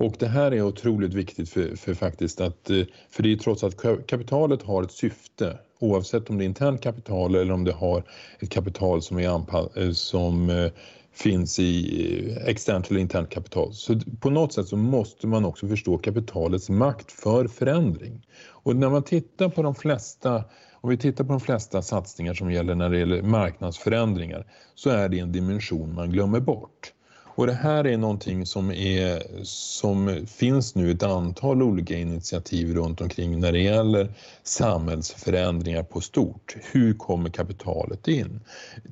Och 0.00 0.14
det 0.18 0.26
här 0.26 0.52
är 0.52 0.62
otroligt 0.62 1.14
viktigt 1.14 1.50
för, 1.50 1.76
för 1.76 1.94
faktiskt 1.94 2.40
att, 2.40 2.70
eh, 2.70 2.84
för 3.10 3.22
det 3.22 3.32
är 3.32 3.36
trots 3.36 3.64
att 3.64 4.06
kapitalet 4.06 4.62
har 4.62 4.82
ett 4.82 4.92
syfte 4.92 5.58
oavsett 5.78 6.30
om 6.30 6.38
det 6.38 6.44
är 6.44 6.46
internt 6.46 6.80
kapital 6.80 7.34
eller 7.34 7.52
om 7.52 7.64
det 7.64 7.72
har 7.72 8.04
ett 8.38 8.50
kapital 8.50 9.02
som, 9.02 9.18
är 9.18 9.82
eh, 9.82 9.92
som 9.92 10.50
eh, 10.50 10.70
finns 11.12 11.58
i 11.58 12.36
externt 12.46 12.90
eller 12.90 13.00
internt 13.00 13.30
kapital. 13.30 13.74
Så 13.74 14.00
på 14.20 14.30
något 14.30 14.52
sätt 14.52 14.68
så 14.68 14.76
måste 14.76 15.26
man 15.26 15.44
också 15.44 15.68
förstå 15.68 15.98
kapitalets 15.98 16.70
makt 16.70 17.12
för 17.12 17.48
förändring. 17.48 18.26
Och 18.46 18.76
när 18.76 18.90
man 18.90 19.02
tittar 19.02 19.48
på 19.48 19.62
de 19.62 19.74
flesta 19.74 20.44
om 20.80 20.90
vi 20.90 20.96
tittar 20.96 21.24
på 21.24 21.32
de 21.32 21.40
flesta 21.40 21.82
satsningar 21.82 22.34
som 22.34 22.52
gäller 22.52 22.74
när 22.74 22.90
det 22.90 22.98
gäller 22.98 23.22
marknadsförändringar 23.22 24.46
så 24.74 24.90
är 24.90 25.08
det 25.08 25.18
en 25.18 25.32
dimension 25.32 25.94
man 25.94 26.10
glömmer 26.10 26.40
bort. 26.40 26.92
Och 27.34 27.46
det 27.46 27.52
här 27.52 27.86
är 27.86 27.96
någonting 27.96 28.46
som, 28.46 28.70
är, 28.70 29.22
som 29.44 30.26
finns 30.26 30.74
nu 30.74 30.90
ett 30.90 31.02
antal 31.02 31.62
olika 31.62 31.98
initiativ 31.98 32.74
runt 32.74 33.00
omkring 33.00 33.40
när 33.40 33.52
det 33.52 33.60
gäller 33.60 34.12
samhällsförändringar 34.42 35.82
på 35.82 36.00
stort. 36.00 36.56
Hur 36.72 36.94
kommer 36.94 37.30
kapitalet 37.30 38.08
in? 38.08 38.40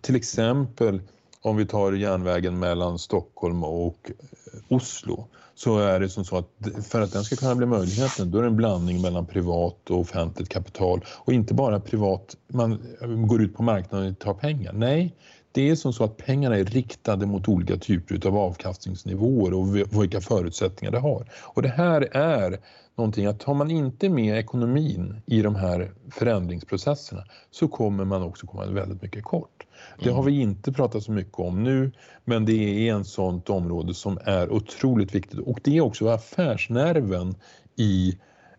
Till 0.01 0.17
exempel 0.17 1.01
om 1.43 1.57
vi 1.57 1.67
tar 1.67 1.93
järnvägen 1.93 2.59
mellan 2.59 2.99
Stockholm 2.99 3.65
och 3.65 4.11
eh, 4.11 4.77
Oslo 4.77 5.27
så 5.55 5.79
är 5.79 6.01
det 6.01 6.09
som 6.09 6.25
så 6.25 6.37
att 6.37 6.49
för 6.89 7.01
att 7.01 7.13
den 7.13 7.25
ska 7.25 7.37
kunna 7.37 7.55
bli 7.55 7.67
möjligheten 7.67 8.31
då 8.31 8.39
är 8.39 8.43
det 8.43 8.49
en 8.49 8.57
blandning 8.57 9.01
mellan 9.01 9.27
privat 9.27 9.91
och 9.91 10.01
offentligt 10.01 10.49
kapital 10.49 11.05
och 11.09 11.33
inte 11.33 11.55
bara 11.55 11.81
privat, 11.81 12.37
man 12.49 12.73
eh, 13.01 13.09
går 13.09 13.43
ut 13.43 13.57
på 13.57 13.63
marknaden 13.63 14.11
och 14.11 14.19
tar 14.19 14.35
pengar. 14.35 14.73
Nej, 14.73 15.15
det 15.53 15.71
är 15.71 15.77
som 15.77 15.93
så 15.93 16.05
att 16.05 16.17
pengarna 16.17 16.57
är 16.57 16.65
riktade 16.65 17.27
mot 17.27 17.49
olika 17.49 17.77
typer 17.77 18.27
av 18.27 18.37
avkastningsnivåer 18.37 19.55
och 19.55 20.03
vilka 20.03 20.21
förutsättningar 20.21 20.93
det 20.93 20.99
har. 20.99 21.31
Och 21.43 21.63
det 21.63 21.69
här 21.69 22.17
är 22.17 22.59
någonting 22.97 23.27
att 23.27 23.41
tar 23.41 23.55
man 23.55 23.71
inte 23.71 24.09
med 24.09 24.39
ekonomin 24.39 25.23
i 25.27 25.43
de 25.43 25.55
här 25.55 25.93
förändringsprocesserna 26.11 27.25
så 27.51 27.69
kommer 27.69 28.05
man 28.05 28.23
också 28.23 28.47
komma 28.47 28.67
väldigt 28.67 29.03
mycket 29.03 29.25
kort. 29.25 29.67
Det 30.03 30.11
har 30.11 30.23
vi 30.23 30.41
inte 30.41 30.73
pratat 30.73 31.03
så 31.03 31.13
mycket 31.13 31.39
om 31.39 31.65
nu 31.65 31.93
men 32.25 32.45
det 32.45 32.89
är 32.89 32.95
en 32.95 33.05
sånt 33.05 33.51
område 33.51 33.95
som 33.95 34.19
är 34.25 34.53
otroligt 34.53 35.15
viktigt 35.15 35.41
och 35.41 35.61
det 35.65 35.77
är 35.77 35.81
också 35.81 36.09
affärsnerven 36.09 37.35
i 37.77 38.19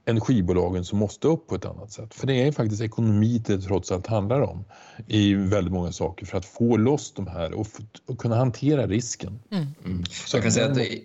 energibolagen 0.09 0.85
som 0.85 0.99
måste 0.99 1.27
upp 1.27 1.47
på 1.47 1.55
ett 1.55 1.65
annat 1.65 1.91
sätt. 1.91 2.13
För 2.13 2.27
det 2.27 2.47
är 2.47 2.51
faktiskt 2.51 2.81
ekonomi 2.81 3.43
det 3.45 3.61
trots 3.61 3.91
allt 3.91 4.07
handlar 4.07 4.41
om 4.41 4.63
i 5.07 5.33
väldigt 5.33 5.73
många 5.73 5.91
saker 5.91 6.25
för 6.25 6.37
att 6.37 6.45
få 6.45 6.77
loss 6.77 7.13
de 7.15 7.27
här 7.27 7.53
och, 7.53 7.67
och 8.05 8.17
kunna 8.17 8.35
hantera 8.35 8.87
risken. 8.87 9.39
Mm. 9.51 9.65
Mm. 9.85 10.05
Så 10.05 10.37
jag 10.37 10.43
kan 10.43 10.51
säga 10.51 10.71
att 10.71 10.77
i, 10.77 11.03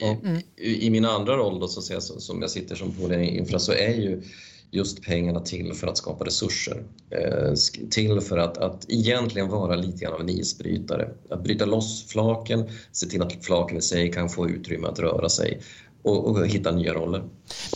i, 0.57 0.87
i, 0.87 0.91
min 0.91 1.05
andra 1.05 1.37
roll 1.37 1.61
då, 1.61 1.69
så 1.69 1.81
att 1.81 1.85
säga, 1.85 2.01
som 2.01 2.41
jag 2.41 2.51
sitter 2.51 2.77
som 2.77 3.13
infra 3.13 3.59
så 3.59 3.73
är 3.73 3.95
ju 3.95 4.23
just 4.75 5.03
pengarna 5.03 5.41
till 5.41 5.73
för 5.75 5.87
att 5.87 5.97
skapa 5.97 6.25
resurser. 6.25 6.83
Eh, 7.11 7.53
till 7.91 8.21
för 8.21 8.39
att, 8.39 8.59
att 8.59 8.85
egentligen 8.89 9.49
vara 9.49 9.77
lite 9.77 10.05
grann 10.05 10.15
av 10.15 10.21
en 10.21 10.29
isbrytare. 10.29 11.09
Att 11.31 11.43
bryta 11.43 11.65
loss 11.65 12.07
flaken, 12.09 12.71
se 12.93 13.07
till 13.07 13.23
att 13.23 13.45
flaken 13.45 13.79
i 13.79 13.83
sig 13.83 14.13
kan 14.13 14.29
få 14.29 14.49
utrymme 14.49 14.89
att 14.89 14.99
röra 14.99 15.29
sig 15.29 15.61
och, 16.03 16.27
och 16.27 16.47
hitta 16.47 16.71
nya 16.71 16.95
roller. 16.95 17.23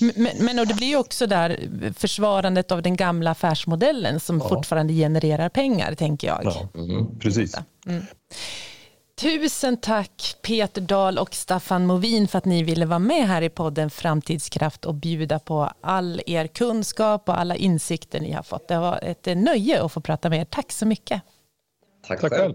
Men, 0.00 0.32
men 0.40 0.58
och 0.58 0.66
det 0.66 0.74
blir 0.74 0.86
ju 0.86 0.96
också 0.96 1.26
där 1.26 1.68
försvarandet 1.96 2.72
av 2.72 2.82
den 2.82 2.96
gamla 2.96 3.30
affärsmodellen 3.30 4.20
som 4.20 4.38
ja. 4.38 4.48
fortfarande 4.48 4.92
genererar 4.92 5.48
pengar, 5.48 5.94
tänker 5.94 6.26
jag. 6.26 6.40
Ja, 6.44 6.68
mm. 6.74 7.18
precis. 7.18 7.56
Mm. 7.86 8.02
Tusen 9.20 9.76
tack 9.76 10.36
Peter 10.42 10.80
Dahl 10.80 11.18
och 11.18 11.34
Staffan 11.34 11.86
Movin 11.86 12.28
för 12.28 12.38
att 12.38 12.44
ni 12.44 12.62
ville 12.62 12.86
vara 12.86 12.98
med 12.98 13.26
här 13.26 13.42
i 13.42 13.48
podden 13.48 13.90
Framtidskraft 13.90 14.84
och 14.84 14.94
bjuda 14.94 15.38
på 15.38 15.72
all 15.80 16.20
er 16.26 16.46
kunskap 16.46 17.28
och 17.28 17.40
alla 17.40 17.56
insikter 17.56 18.20
ni 18.20 18.32
har 18.32 18.42
fått. 18.42 18.68
Det 18.68 18.78
var 18.78 18.98
ett 19.02 19.26
nöje 19.26 19.84
att 19.84 19.92
få 19.92 20.00
prata 20.00 20.30
med 20.30 20.40
er. 20.40 20.44
Tack 20.44 20.72
så 20.72 20.86
mycket. 20.86 21.22
Tack, 22.06 22.20
tack 22.20 22.32
själv. 22.32 22.54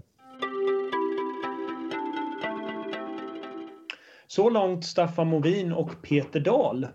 Så 4.26 4.50
långt 4.50 4.84
Staffan 4.84 5.28
Movin 5.28 5.72
och 5.72 6.02
Peter 6.02 6.40
Dahl. 6.40 6.86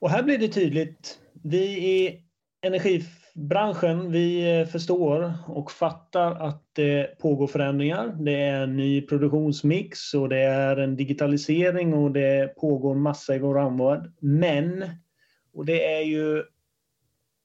Och 0.00 0.10
här 0.10 0.22
blir 0.22 0.38
det 0.38 0.48
tydligt. 0.48 1.18
Vi 1.42 1.64
i 1.66 2.22
energibranschen, 3.36 4.12
vi 4.12 4.66
förstår 4.72 5.34
och 5.46 5.70
fattar 5.70 6.34
att 6.34 6.62
det 6.72 7.18
pågår 7.18 7.46
förändringar. 7.46 8.16
Det 8.20 8.40
är 8.40 8.62
en 8.62 8.76
ny 8.76 9.02
produktionsmix 9.02 10.14
och 10.14 10.28
det 10.28 10.40
är 10.40 10.76
en 10.76 10.96
digitalisering 10.96 11.94
och 11.94 12.10
det 12.10 12.56
pågår 12.56 12.94
massa 12.94 13.34
i 13.34 13.38
vår 13.38 13.56
omvärld. 13.56 14.12
Men, 14.20 14.84
och 15.54 15.66
det 15.66 15.94
är 15.94 16.02
ju 16.02 16.44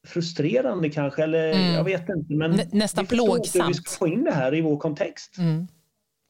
frustrerande 0.07 0.89
kanske, 0.89 1.23
eller 1.23 1.51
mm. 1.51 1.73
jag 1.73 1.83
vet 1.83 2.09
inte. 2.09 2.33
Men 2.33 2.59
Nästan 2.71 3.05
plågsamt. 3.05 3.69
Vi 3.69 3.73
ska 3.73 3.97
få 3.97 4.07
in 4.07 4.23
det 4.23 4.31
här 4.31 4.55
i 4.55 4.61
vår 4.61 4.77
kontext. 4.77 5.37
Mm. 5.37 5.67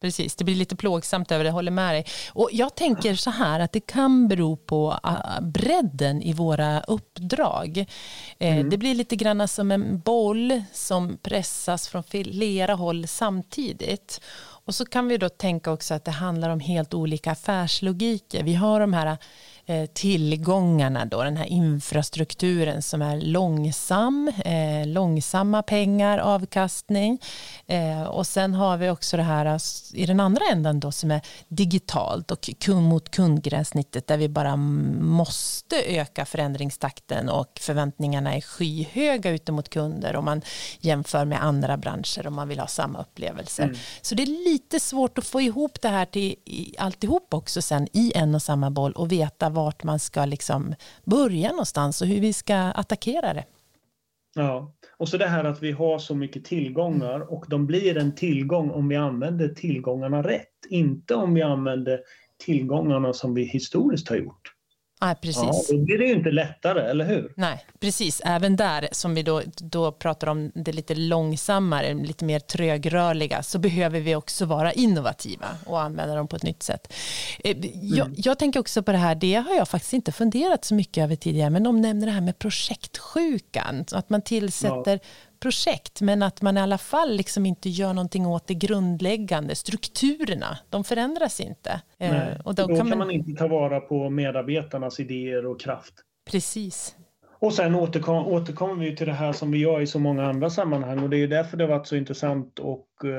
Precis, 0.02 0.36
det 0.36 0.44
blir 0.44 0.56
lite 0.56 0.76
plågsamt 0.76 1.32
över 1.32 1.44
det, 1.44 1.48
jag 1.48 1.54
håller 1.54 1.72
med 1.72 1.96
dig. 1.96 2.06
Och 2.34 2.50
jag 2.52 2.76
tänker 2.76 3.16
så 3.16 3.30
här 3.30 3.60
att 3.60 3.72
det 3.72 3.80
kan 3.80 4.28
bero 4.28 4.58
på 4.58 5.00
ah, 5.04 5.42
bredden 5.42 6.22
i 6.22 6.34
våra 6.34 6.82
uppdrag. 6.82 7.78
Eh, 8.38 8.56
mm. 8.56 8.70
Det 8.70 8.78
blir 8.78 8.96
lite 8.96 9.16
grann 9.16 9.48
som 9.48 9.72
en 9.72 10.00
boll 10.00 10.64
som 10.74 11.18
pressas 11.18 11.88
från 11.88 12.04
flera 12.04 12.74
håll 12.74 13.08
samtidigt. 13.08 14.22
Och 14.66 14.76
så 14.76 14.86
kan 14.86 15.08
vi 15.08 15.18
då 15.18 15.30
tänka 15.30 15.72
också 15.72 15.94
att 15.94 16.06
det 16.06 16.12
handlar 16.12 16.50
om 16.50 16.60
helt 16.60 16.94
olika 16.94 17.32
affärslogiker. 17.32 18.44
Vi 18.44 18.54
har 18.54 18.80
de 18.80 18.94
här 18.94 19.18
tillgångarna, 19.94 21.06
då, 21.06 21.24
den 21.24 21.38
här 21.38 21.46
infrastrukturen 21.46 22.82
som 22.82 23.02
är 23.02 23.22
långsam, 23.22 24.32
eh, 24.46 24.88
långsamma 24.88 25.64
pengar, 25.64 26.18
avkastning. 26.18 27.22
Eh, 27.68 28.04
och 28.04 28.28
sen 28.28 28.54
har 28.54 28.78
vi 28.78 28.90
också 28.90 29.18
det 29.18 29.24
här 29.24 29.60
i 29.94 30.06
den 30.06 30.20
andra 30.20 30.46
änden 30.52 30.80
då 30.80 30.92
som 30.92 31.12
är 31.12 31.22
digitalt 31.48 32.32
och 32.32 32.50
kund 32.60 32.88
mot 32.88 33.12
kundgränssnittet 33.12 34.08
där 34.08 34.18
vi 34.18 34.30
bara 34.30 34.56
måste 34.56 35.82
öka 35.82 36.26
förändringstakten 36.26 37.30
och 37.30 37.60
förväntningarna 37.62 38.36
är 38.36 38.42
skyhöga 38.42 39.30
ute 39.30 39.52
mot 39.52 39.70
kunder 39.70 40.16
om 40.16 40.26
man 40.26 40.42
jämför 40.80 41.26
med 41.26 41.44
andra 41.44 41.78
branscher 41.78 42.28
om 42.28 42.34
man 42.34 42.48
vill 42.48 42.60
ha 42.60 42.68
samma 42.68 43.00
upplevelser. 43.02 43.64
Mm. 43.64 43.78
Så 44.02 44.16
det 44.16 44.24
är 44.24 44.50
lite 44.50 44.80
svårt 44.80 45.18
att 45.18 45.26
få 45.26 45.42
ihop 45.42 45.82
det 45.82 45.90
här 45.90 46.06
till 46.06 46.36
alltihop 46.78 47.34
också 47.34 47.62
sen 47.62 47.88
i 47.94 48.12
en 48.16 48.36
och 48.36 48.42
samma 48.42 48.70
boll 48.70 48.92
och 48.92 49.12
veta 49.12 49.50
vart 49.64 49.84
man 49.84 50.00
ska 50.00 50.26
liksom 50.26 50.76
börja 51.04 51.50
någonstans 51.50 52.02
och 52.02 52.08
hur 52.08 52.20
vi 52.20 52.34
ska 52.34 52.56
attackera 52.56 53.34
det. 53.34 53.46
Ja, 54.36 54.74
och 54.98 55.10
så 55.10 55.18
det 55.18 55.28
här 55.28 55.44
att 55.44 55.62
vi 55.62 55.72
har 55.72 56.00
så 56.00 56.16
mycket 56.16 56.46
tillgångar 56.46 57.34
och 57.34 57.46
de 57.48 57.68
blir 57.68 57.98
en 57.98 58.16
tillgång 58.16 58.72
om 58.72 58.88
vi 58.88 58.96
använder 58.96 59.48
tillgångarna 59.48 60.24
rätt. 60.24 60.48
Inte 60.70 61.16
om 61.16 61.34
vi 61.34 61.42
använder 61.42 62.00
tillgångarna 62.46 63.14
som 63.14 63.34
vi 63.34 63.44
historiskt 63.44 64.10
har 64.10 64.16
gjort. 64.16 64.54
Nej, 65.02 65.16
precis. 65.22 65.70
Ja, 65.70 65.76
då 65.76 65.78
blir 65.78 65.98
det 65.98 66.06
ju 66.06 66.14
inte 66.14 66.32
lättare, 66.32 66.90
eller 66.90 67.06
hur? 67.06 67.34
Nej, 67.36 67.66
precis. 67.80 68.22
Även 68.26 68.56
där, 68.56 68.90
som 68.92 69.16
vi 69.16 69.24
då, 69.24 69.42
då 69.58 69.92
pratar 69.92 70.28
om 70.28 70.52
det 70.56 70.72
lite 70.72 70.96
långsammare, 70.96 71.94
lite 71.94 72.26
mer 72.26 72.40
trögrörliga, 72.40 73.44
så 73.44 73.60
behöver 73.60 74.00
vi 74.00 74.16
också 74.16 74.46
vara 74.46 74.74
innovativa 74.74 75.48
och 75.66 75.82
använda 75.82 76.16
dem 76.16 76.28
på 76.28 76.36
ett 76.36 76.44
nytt 76.44 76.64
sätt. 76.64 76.94
Eh, 77.44 77.58
jag, 77.74 78.08
mm. 78.08 78.16
jag 78.18 78.40
tänker 78.40 78.60
också 78.60 78.84
på 78.84 78.92
det 78.92 78.98
här, 78.98 79.16
det 79.16 79.34
har 79.34 79.56
jag 79.56 79.70
faktiskt 79.70 79.94
inte 79.94 80.12
funderat 80.12 80.66
så 80.66 80.76
mycket 80.76 81.04
över 81.04 81.16
tidigare, 81.16 81.50
men 81.50 81.64
de 81.64 81.82
nämner 81.82 82.06
det 82.06 82.14
här 82.14 82.22
med 82.22 82.40
projektsjukan, 82.40 83.86
att 83.92 84.10
man 84.10 84.22
tillsätter 84.22 84.94
ja 84.94 85.08
projekt 85.42 86.02
men 86.02 86.24
att 86.24 86.42
man 86.42 86.58
i 86.58 86.62
alla 86.62 86.78
fall 86.78 87.16
liksom 87.16 87.46
inte 87.46 87.70
gör 87.70 87.94
någonting 87.94 88.28
åt 88.28 88.48
det 88.48 88.54
grundläggande. 88.54 89.56
Strukturerna, 89.56 90.58
de 90.70 90.84
förändras 90.84 91.40
inte. 91.40 91.82
Eh, 91.98 92.12
Nej, 92.12 92.40
och 92.46 92.56
då, 92.56 92.68
då 92.68 92.76
kan, 92.76 92.90
man... 92.90 92.98
man 92.98 93.12
inte 93.12 93.32
ta 93.32 93.48
vara 93.48 93.80
på 93.80 94.10
medarbetarnas 94.10 95.00
idéer 95.00 95.46
och 95.46 95.62
kraft. 95.62 95.94
Precis. 96.32 96.96
Och 97.42 97.54
sen 97.54 97.76
återkom, 97.76 98.28
återkommer 98.28 98.86
vi 98.86 98.96
till 98.96 99.08
det 99.08 99.14
här 99.14 99.34
som 99.34 99.52
vi 99.52 99.58
gör 99.58 99.82
i 99.82 99.88
så 99.88 100.00
många 100.00 100.26
andra 100.26 100.50
sammanhang 100.50 101.00
och 101.04 101.10
det 101.10 101.18
är 101.18 101.28
därför 101.28 101.58
det 101.58 101.64
har 101.64 101.70
varit 101.70 101.88
så 101.88 101.96
intressant 101.96 102.60
att 102.60 103.06
uh, 103.06 103.12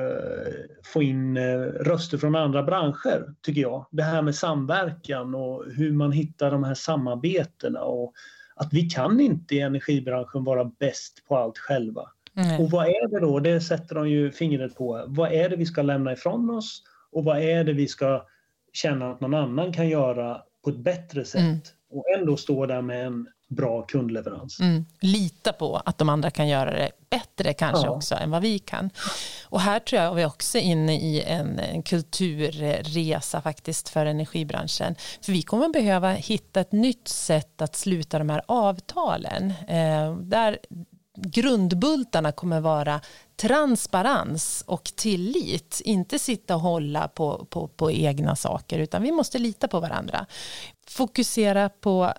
få 0.85 1.03
in 1.03 1.37
uh, 1.37 1.63
röster 1.63 2.19
från 2.19 2.35
andra 2.35 2.63
branscher, 2.63 3.35
tycker 3.43 3.61
jag. 3.61 3.87
Det 3.91 4.03
här 4.03 4.23
med 4.23 4.35
samverkan 4.35 5.35
och 5.35 5.65
hur 5.77 5.93
man 5.93 6.13
hittar 6.13 6.51
de 6.51 6.65
här 6.65 6.75
samarbetena 6.75 7.81
och 7.81 8.13
att 8.55 8.73
vi 8.73 8.91
kan 8.91 9.21
inte 9.21 9.55
i 9.55 9.61
energibranschen 9.61 10.45
vara 10.45 10.65
bäst 10.65 11.25
på 11.29 11.37
allt 11.37 11.59
själva. 11.59 12.09
Mm. 12.37 12.61
Och 12.61 12.71
vad 12.71 12.87
är 12.87 13.09
det 13.09 13.21
då? 13.21 13.39
Det 13.41 13.61
sätter 13.61 13.95
de 13.95 14.09
ju 14.09 14.33
fingret 14.33 14.75
på. 14.75 15.05
Vad 15.07 15.33
är 15.33 15.49
det 15.49 15.57
vi 15.57 15.67
ska 15.67 15.83
lämna 15.83 16.13
ifrån 16.13 16.51
oss 16.51 16.83
och 17.13 17.25
vad 17.25 17.39
är 17.39 17.65
det 17.65 17.73
vi 17.73 17.89
ska 17.89 18.27
känna 18.73 19.11
att 19.11 19.21
någon 19.21 19.35
annan 19.35 19.73
kan 19.73 19.89
göra 19.89 20.43
på 20.65 20.71
ett 20.71 20.79
bättre 20.79 21.25
sätt 21.25 21.41
mm. 21.41 21.61
och 21.91 22.05
ändå 22.19 22.37
stå 22.37 22.67
där 22.67 22.83
med 22.83 23.07
en 23.07 23.29
bra 23.55 23.83
kundleverans. 23.83 24.61
Mm. 24.61 24.87
Lita 25.01 25.53
på 25.53 25.77
att 25.77 25.99
de 25.99 26.09
andra 26.09 26.31
kan 26.31 26.49
göra 26.49 26.71
det 26.71 26.91
bättre 27.11 27.53
kanske 27.53 27.87
ja. 27.87 27.91
också 27.91 28.15
än 28.15 28.31
vad 28.31 28.43
vi 28.43 28.59
kan. 28.59 28.91
Och 29.45 29.61
här 29.61 29.79
tror 29.79 30.03
jag 30.03 30.15
vi 30.15 30.25
också 30.25 30.59
inne 30.59 31.01
i 31.01 31.23
en, 31.23 31.59
en 31.59 31.83
kulturresa 31.83 33.43
faktiskt 33.43 33.89
för 33.89 34.07
energibranschen. 34.07 34.95
För 35.21 35.33
vi 35.33 35.43
kommer 35.43 35.69
behöva 35.69 36.13
hitta 36.13 36.61
ett 36.61 36.73
nytt 36.73 37.09
sätt 37.09 37.63
att 37.63 37.77
sluta 37.77 38.19
de 38.19 38.31
här 38.31 38.43
avtalen. 38.47 39.53
Eh, 39.69 40.17
där 40.17 40.59
grundbultarna 41.17 42.33
kommer 42.33 42.61
vara 42.61 43.01
transparens 43.37 44.65
och 44.67 44.85
tillit. 44.97 45.81
Inte 45.85 46.19
sitta 46.19 46.55
och 46.55 46.61
hålla 46.61 47.09
på, 47.09 47.47
på, 47.51 47.69
på 47.69 47.91
egna 47.91 48.37
saker 48.37 48.79
utan 48.79 49.03
vi 49.03 49.13
måste 49.13 49.39
lita 49.39 49.69
på 49.69 49.81
varandra. 49.81 50.27
Fokusera 50.87 51.69
på 51.69 52.13